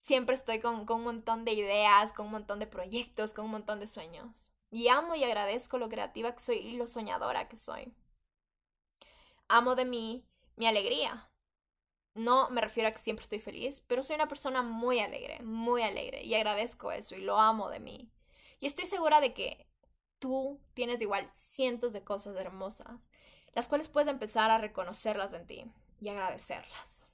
[0.00, 3.52] siempre estoy con, con un montón de ideas, con un montón de proyectos, con un
[3.52, 4.52] montón de sueños.
[4.70, 7.94] Y amo y agradezco lo creativa que soy y lo soñadora que soy.
[9.48, 10.26] Amo de mí
[10.56, 11.30] mi alegría.
[12.14, 15.82] No me refiero a que siempre estoy feliz, pero soy una persona muy alegre, muy
[15.82, 18.10] alegre y agradezco eso y lo amo de mí.
[18.58, 19.66] Y estoy segura de que
[20.18, 23.08] tú tienes igual cientos de cosas hermosas,
[23.52, 25.64] las cuales puedes empezar a reconocerlas en ti
[26.00, 27.04] y agradecerlas.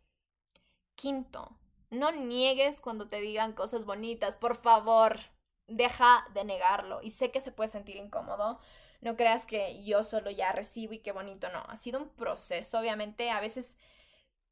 [0.94, 1.56] Quinto,
[1.90, 5.18] no niegues cuando te digan cosas bonitas, por favor,
[5.66, 7.02] deja de negarlo.
[7.02, 8.60] Y sé que se puede sentir incómodo,
[9.02, 11.64] no creas que yo solo ya recibo y qué bonito, no.
[11.68, 13.30] Ha sido un proceso, obviamente.
[13.30, 13.76] A veces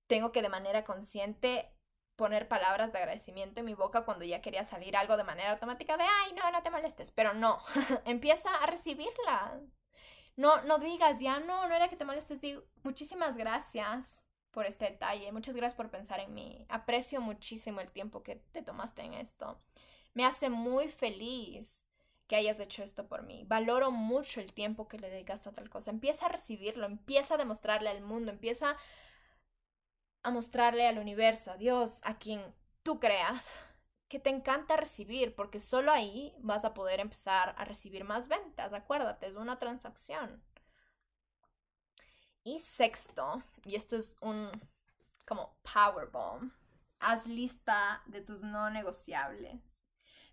[0.09, 1.73] tengo que de manera consciente
[2.17, 5.97] poner palabras de agradecimiento en mi boca cuando ya quería salir algo de manera automática
[5.97, 7.13] de, ay, no, no te molestes.
[7.13, 7.63] Pero no,
[8.05, 9.89] empieza a recibirlas.
[10.37, 12.41] No, no digas, ya no, no era que te molestes.
[12.41, 15.31] Digo, muchísimas gracias por este detalle.
[15.31, 16.67] Muchas gracias por pensar en mí.
[16.69, 19.63] Aprecio muchísimo el tiempo que te tomaste en esto.
[20.13, 21.85] Me hace muy feliz
[22.31, 23.45] que hayas hecho esto por mí.
[23.49, 25.91] Valoro mucho el tiempo que le dedicaste a tal cosa.
[25.91, 28.77] Empieza a recibirlo, empieza a demostrarle al mundo, empieza
[30.23, 32.41] a mostrarle al universo, a Dios, a quien
[32.85, 33.53] tú creas,
[34.09, 38.73] que te encanta recibir, porque solo ahí vas a poder empezar a recibir más ventas.
[38.73, 40.41] Acuérdate, es una transacción.
[42.45, 44.53] Y sexto, y esto es un
[45.27, 46.53] como powerbomb,
[47.01, 49.80] haz lista de tus no negociables.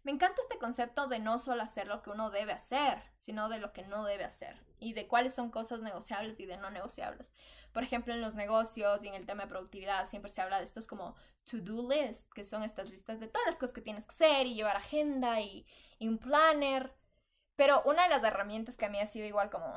[0.07, 3.59] Me encanta este concepto de no solo hacer lo que uno debe hacer, sino de
[3.59, 7.33] lo que no debe hacer y de cuáles son cosas negociables y de no negociables.
[7.73, 10.63] Por ejemplo, en los negocios y en el tema de productividad siempre se habla de
[10.63, 14.13] estos como to-do list, que son estas listas de todas las cosas que tienes que
[14.13, 15.67] hacer y llevar agenda y,
[15.99, 16.95] un planner.
[17.57, 19.75] Pero una de las herramientas que a mí ha sido igual como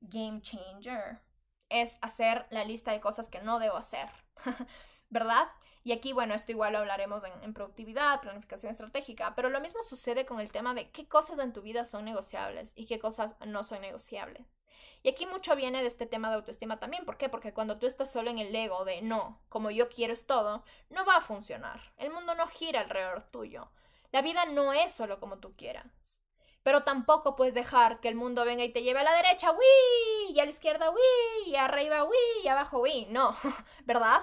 [0.00, 1.20] game changer
[1.68, 4.08] es hacer la lista de cosas que no debo hacer,
[5.10, 5.46] ¿verdad?
[5.82, 10.26] Y aquí, bueno, esto igual lo hablaremos en, productividad, planificación estratégica, pero lo mismo sucede
[10.26, 13.64] con el tema de qué cosas en tu vida son negociables y qué cosas no
[13.64, 14.62] son negociables.
[15.02, 17.06] Y aquí mucho viene de este tema de autoestima también.
[17.06, 17.30] ¿Por qué?
[17.30, 20.64] Porque cuando tú estás solo en el ego de no, como yo quiero es todo,
[20.90, 21.80] no va a funcionar.
[21.96, 23.70] El mundo no gira alrededor tuyo.
[24.12, 26.20] La vida no es solo como tú quieras.
[26.62, 30.34] Pero tampoco puedes dejar que el mundo venga y te lleve a la derecha, ¡uy!
[30.34, 31.50] Y a la izquierda, ¡uy!
[31.50, 32.16] Y arriba, ¡uy!
[32.44, 33.06] Y abajo, ¡uy!
[33.06, 33.34] No,
[33.86, 34.20] ¿verdad?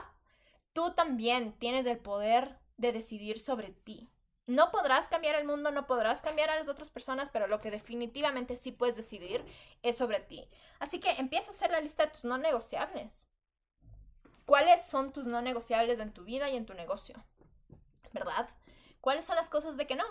[0.78, 4.12] Tú también tienes el poder de decidir sobre ti.
[4.46, 7.72] No podrás cambiar el mundo, no podrás cambiar a las otras personas, pero lo que
[7.72, 9.44] definitivamente sí puedes decidir
[9.82, 10.48] es sobre ti.
[10.78, 13.26] Así que empieza a hacer la lista de tus no negociables.
[14.46, 17.26] ¿Cuáles son tus no negociables en tu vida y en tu negocio?
[18.14, 18.48] ¿Verdad?
[19.02, 20.06] ¿Cuáles son las cosas de que no?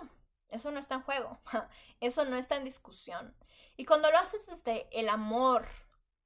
[0.48, 1.38] Eso no está en juego.
[2.00, 3.36] Eso no está en discusión.
[3.76, 5.68] Y cuando lo haces desde el amor,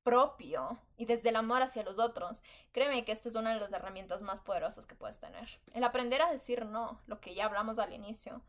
[0.03, 2.43] propio y desde el amor hacia los otros,
[2.73, 5.61] créeme que esta es una de las herramientas más poderosas que puedes tener.
[5.73, 8.43] El aprender a decir no, lo que ya hablamos al inicio,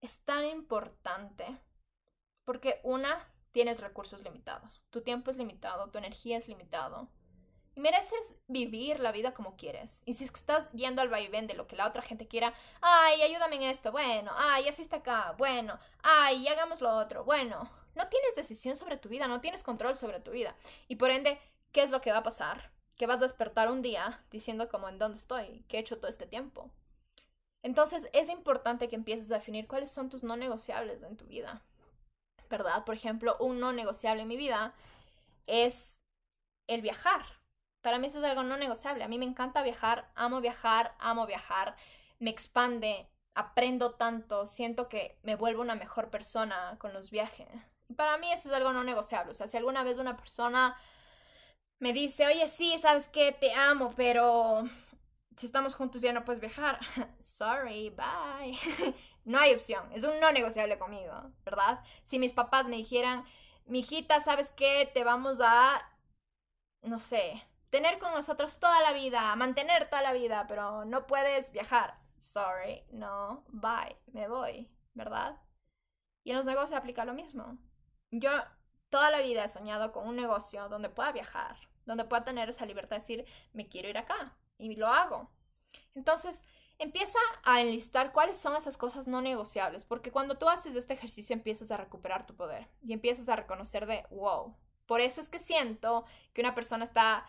[0.00, 1.58] es tan importante
[2.44, 7.08] porque una, tienes recursos limitados, tu tiempo es limitado, tu energía es limitado.
[7.76, 10.02] Y mereces vivir la vida como quieres.
[10.04, 12.52] Y si es que estás yendo al vaivén de lo que la otra gente quiera,
[12.80, 17.70] ay, ayúdame en esto, bueno, ay, así está acá, bueno, ay, hagamos lo otro, bueno,
[18.00, 20.56] no tienes decisión sobre tu vida, no tienes control sobre tu vida.
[20.88, 21.38] Y por ende,
[21.72, 22.70] ¿qué es lo que va a pasar?
[22.96, 26.08] Que vas a despertar un día diciendo como en dónde estoy, qué he hecho todo
[26.08, 26.70] este tiempo.
[27.62, 31.62] Entonces es importante que empieces a definir cuáles son tus no negociables en tu vida.
[32.48, 32.84] ¿Verdad?
[32.84, 34.74] Por ejemplo, un no negociable en mi vida
[35.46, 36.00] es
[36.68, 37.22] el viajar.
[37.82, 39.04] Para mí eso es algo no negociable.
[39.04, 41.76] A mí me encanta viajar, amo viajar, amo viajar,
[42.18, 48.18] me expande, aprendo tanto, siento que me vuelvo una mejor persona con los viajes para
[48.18, 49.30] mí eso es algo no negociable.
[49.30, 50.76] O sea, si alguna vez una persona
[51.78, 54.64] me dice, oye, sí, sabes que te amo, pero
[55.36, 56.78] si estamos juntos ya no puedes viajar.
[57.20, 58.94] Sorry, bye.
[59.24, 59.90] no hay opción.
[59.92, 61.82] Es un no negociable conmigo, ¿verdad?
[62.04, 63.24] Si mis papás me dijeran,
[63.66, 64.90] mi hijita, ¿sabes qué?
[64.92, 65.80] Te vamos a,
[66.82, 71.52] no sé, tener con nosotros toda la vida, mantener toda la vida, pero no puedes
[71.52, 71.98] viajar.
[72.18, 75.40] Sorry, no, bye, me voy, ¿verdad?
[76.24, 77.58] Y en los negocios se aplica lo mismo
[78.10, 78.30] yo
[78.88, 81.56] toda la vida he soñado con un negocio donde pueda viajar,
[81.86, 85.30] donde pueda tener esa libertad de decir, me quiero ir acá y lo hago.
[85.94, 86.44] Entonces,
[86.78, 91.34] empieza a enlistar cuáles son esas cosas no negociables, porque cuando tú haces este ejercicio
[91.34, 94.56] empiezas a recuperar tu poder y empiezas a reconocer de, wow,
[94.86, 97.26] por eso es que siento que una persona está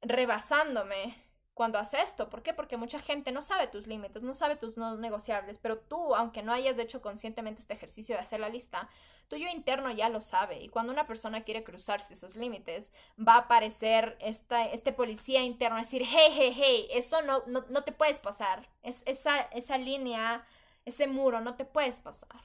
[0.00, 1.16] rebasándome
[1.54, 2.28] cuando hace esto.
[2.28, 2.52] ¿Por qué?
[2.52, 6.42] Porque mucha gente no sabe tus límites, no sabe tus no negociables, pero tú, aunque
[6.42, 8.90] no hayas hecho conscientemente este ejercicio de hacer la lista,
[9.28, 10.60] tu yo interno ya lo sabe.
[10.60, 15.76] Y cuando una persona quiere cruzarse esos límites, va a aparecer esta, este policía interno
[15.76, 18.68] a decir, hey, hey, hey, eso no, no, no te puedes pasar.
[18.82, 20.44] Es, esa, esa línea,
[20.84, 22.40] ese muro, no te puedes pasar.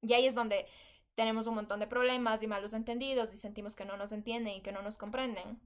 [0.00, 0.66] Y ahí es donde
[1.14, 4.62] tenemos un montón de problemas y malos entendidos y sentimos que no nos entienden y
[4.62, 5.60] que no nos comprenden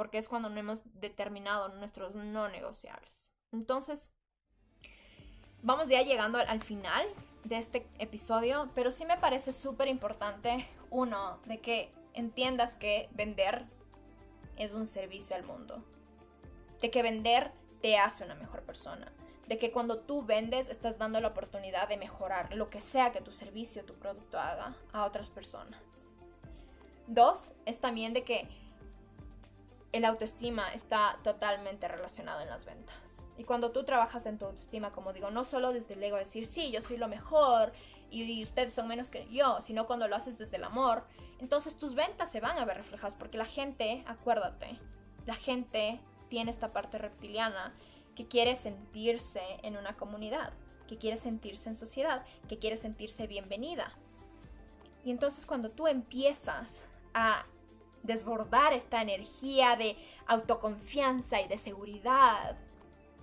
[0.00, 3.30] porque es cuando no hemos determinado nuestros no negociables.
[3.52, 4.10] Entonces,
[5.60, 7.06] vamos ya llegando al final
[7.44, 13.66] de este episodio, pero sí me parece súper importante, uno, de que entiendas que vender
[14.56, 15.84] es un servicio al mundo,
[16.80, 19.12] de que vender te hace una mejor persona,
[19.48, 23.20] de que cuando tú vendes estás dando la oportunidad de mejorar lo que sea que
[23.20, 25.82] tu servicio, tu producto haga a otras personas.
[27.06, 28.48] Dos, es también de que
[29.92, 33.22] el autoestima está totalmente relacionado en las ventas.
[33.36, 36.46] Y cuando tú trabajas en tu autoestima, como digo, no solo desde el ego decir,
[36.46, 37.72] sí, yo soy lo mejor
[38.10, 41.04] y, ustedes son menos que yo, sino cuando lo haces desde el amor,
[41.38, 44.78] entonces tus ventas se van a ver reflejadas porque la gente, acuérdate,
[45.26, 47.74] la gente tiene esta parte reptiliana
[48.14, 50.52] que quiere sentirse en una comunidad,
[50.86, 53.92] que quiere sentirse en sociedad, que quiere sentirse bienvenida.
[55.04, 56.82] Y entonces cuando tú empiezas
[57.14, 57.46] a
[58.02, 59.96] desbordar esta energía de
[60.26, 62.56] autoconfianza y de seguridad.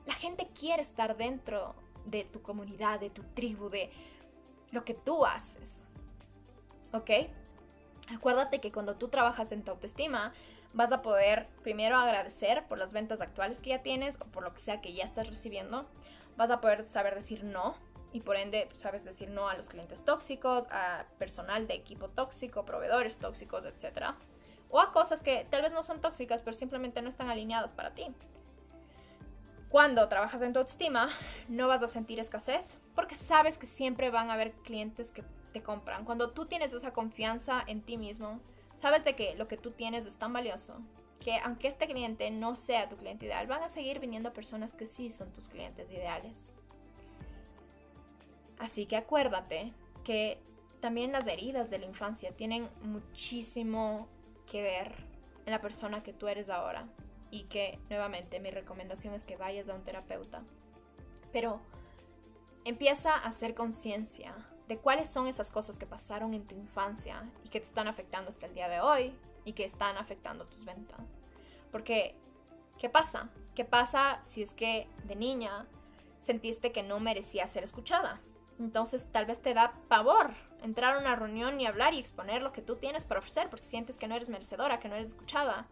[0.06, 1.76] La gente quiere estar dentro
[2.06, 3.92] de tu comunidad, de tu tribu, de
[4.72, 5.84] lo que tú haces.
[6.94, 7.10] ¿Ok?
[8.14, 10.34] Acuérdate que cuando tú trabajas en tu autoestima,
[10.74, 14.54] vas a poder primero agradecer por las ventas actuales que ya tienes o por lo
[14.54, 15.86] que sea que ya estás recibiendo.
[16.38, 17.76] Vas a poder saber decir no
[18.14, 22.64] y por ende sabes decir no a los clientes tóxicos, a personal de equipo tóxico,
[22.64, 24.16] proveedores tóxicos, etc
[24.70, 27.94] o a cosas que tal vez no son tóxicas, pero simplemente no están alineadas para
[27.94, 28.08] ti.
[29.70, 31.10] Cuando trabajas en tu autoestima,
[31.50, 35.62] no vas a sentir escasez porque sabes que siempre van a haber clientes que te
[35.62, 36.06] compran.
[36.06, 38.40] Cuando tú tienes esa confianza en ti mismo,
[38.78, 40.80] sabes de que lo que tú tienes es tan valioso
[41.20, 44.88] que aunque este cliente no sea tu cliente ideal, van a seguir viniendo personas que
[44.88, 46.52] sí son tus clientes ideales.
[48.60, 50.40] Así que acuérdate que
[50.80, 54.08] también las heridas de la infancia tienen muchísimo
[54.48, 54.96] que ver
[55.46, 56.88] en la persona que tú eres ahora.
[57.30, 60.42] Y que, nuevamente, mi recomendación es que vayas a un terapeuta.
[61.32, 61.62] Pero
[62.66, 64.34] empieza a hacer conciencia
[64.68, 68.32] de cuáles son esas cosas que pasaron en tu infancia y que te están afectando
[68.32, 69.14] hasta el día de hoy
[69.46, 71.26] y que están afectando tus ventas.
[71.72, 72.16] Porque,
[72.78, 73.30] ¿qué pasa?
[73.56, 75.66] ¿Qué pasa si es que de niña
[76.20, 78.20] sentiste que no merecía ser escuchada?
[78.60, 82.52] Entonces tal vez te da pavor entrar a una reunión y hablar y exponer lo
[82.52, 85.68] que tú tienes para ofrecer porque sientes que no eres merecedora, que no eres escuchada.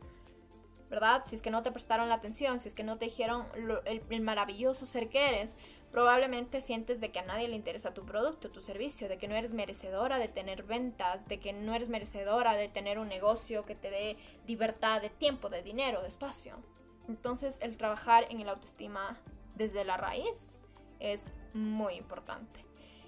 [0.87, 1.23] ¿Verdad?
[1.25, 3.47] Si es que no te prestaron la atención, si es que no te dijeron
[3.85, 5.57] el, maravilloso ser que eres,
[5.91, 9.33] probablemente sientes de que a nadie le interesa tu producto, tu servicio, de que no
[9.33, 13.73] eres merecedora de tener ventas, de que no eres merecedora de tener un negocio que
[13.73, 16.57] te dé libertad de tiempo, de dinero, de espacio.
[17.07, 19.17] Entonces el trabajar en el autoestima
[19.55, 20.53] desde la raíz
[20.99, 21.23] es
[21.53, 22.64] muy importante.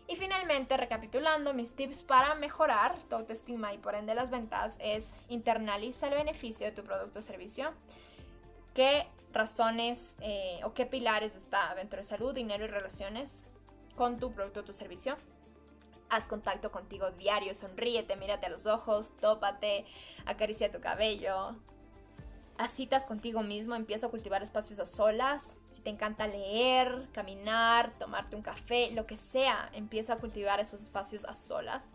[0.08, 5.12] Y finalmente, recapitulando, mis tips para mejorar tu autoestima y por ende las ventas es
[5.28, 7.74] internaliza el beneficio de tu producto o servicio.
[8.74, 13.44] ¿Qué razones eh, o qué pilares está dentro de salud, dinero y relaciones
[13.98, 15.18] con tu producto o tu servicio?
[16.10, 19.86] Haz contacto contigo diario, sonríete, mírate a los ojos, tópate,
[20.26, 21.54] acaricia tu cabello.
[22.58, 28.36] Haz citas contigo mismo, empieza a cultivar espacios a solas, te encanta leer, caminar, tomarte
[28.36, 31.94] un café, lo que sea, empieza a cultivar esos espacios a solas.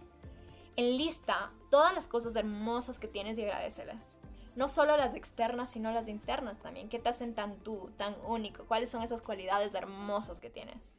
[0.76, 4.18] Enlista todas las cosas hermosas que tienes y agradecelas.
[4.57, 6.88] No solo las externas, sino las internas también.
[6.88, 8.64] ¿Qué te hacen tan tú, tan único?
[8.64, 10.95] ¿Cuáles son esas cualidades hermosas que tienes?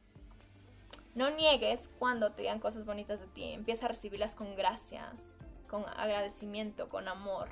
[1.16, 3.54] No niegues cuando te digan cosas bonitas de ti.
[3.54, 5.34] Empieza a recibirlas con gracias,
[5.68, 7.48] con agradecimiento, con amor.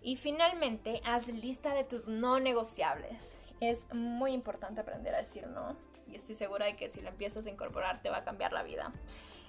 [0.00, 3.37] Y finalmente, haz lista de tus no negociables.
[3.60, 5.76] Es muy importante aprender a decir no
[6.10, 8.62] y estoy segura de que si lo empiezas a incorporar te va a cambiar la
[8.62, 8.92] vida.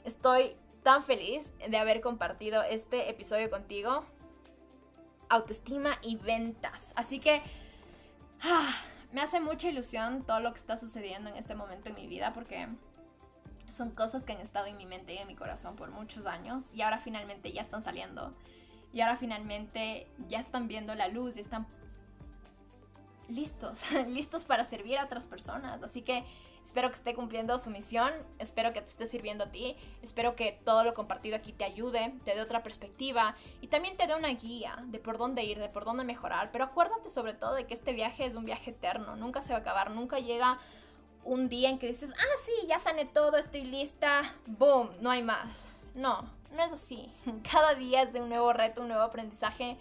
[0.04, 4.06] Estoy tan feliz de haber compartido este episodio contigo.
[5.30, 6.94] Autoestima y ventas.
[6.96, 7.42] Así que
[8.42, 8.74] ah,
[9.12, 12.34] me hace mucha ilusión todo lo que está sucediendo en este momento en mi vida
[12.34, 12.68] porque
[13.70, 16.66] son cosas que han estado en mi mente y en mi corazón por muchos años
[16.74, 18.34] y ahora finalmente ya están saliendo.
[18.92, 21.68] Y ahora finalmente ya están viendo la luz y están
[23.30, 25.84] listos, listos para servir a otras personas.
[25.84, 26.24] Así que
[26.64, 30.60] espero que esté cumpliendo su misión, espero que te esté sirviendo a ti, espero que
[30.64, 34.30] todo lo compartido aquí te ayude, te dé otra perspectiva y también te dé una
[34.30, 36.52] guía de por dónde ir, de por dónde mejorar.
[36.52, 39.60] Pero acuérdate sobre todo de que este viaje es un viaje eterno, nunca se va
[39.60, 40.60] a acabar, nunca llega
[41.24, 45.24] un día en que dices, ah, sí, ya sané todo, estoy lista, boom, no hay
[45.24, 45.66] más.
[45.96, 46.22] No,
[46.56, 47.12] no es así.
[47.52, 49.78] Cada día es de un nuevo reto, un nuevo aprendizaje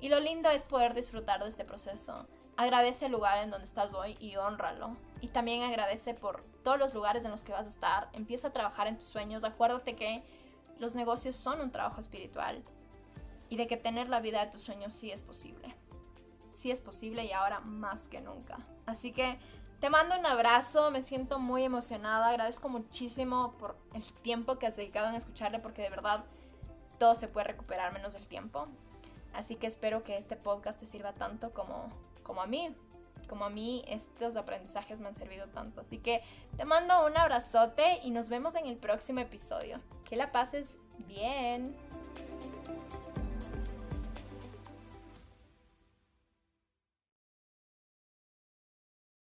[0.00, 2.26] y lo lindo es poder disfrutar de este proceso.
[2.60, 4.94] Agradece el lugar en donde estás hoy y honralo.
[5.22, 8.10] Y también agradece por todos los lugares en los que vas a estar.
[8.12, 9.44] Empieza a trabajar en tus sueños.
[9.44, 10.22] Acuérdate que
[10.78, 12.62] los negocios son un trabajo espiritual
[13.48, 15.74] y de que tener la vida de tus sueños sí es posible.
[16.50, 18.58] Sí es posible y ahora más que nunca.
[18.84, 19.38] Así que
[19.80, 24.76] te mando un abrazo, me siento muy emocionada, agradezco muchísimo por el tiempo que has
[24.76, 26.26] dedicado en escucharle porque de verdad
[26.98, 28.68] todo se puede recuperar menos el tiempo.
[29.32, 31.88] Así que espero que este podcast te sirva tanto como,
[32.30, 32.72] como a mí.
[33.28, 35.80] Como a mí estos aprendizajes me han servido tanto.
[35.80, 36.22] Así que
[36.56, 39.80] te mando un abrazote y nos vemos en el próximo episodio.
[40.04, 40.76] Que la pases
[41.08, 41.74] bien.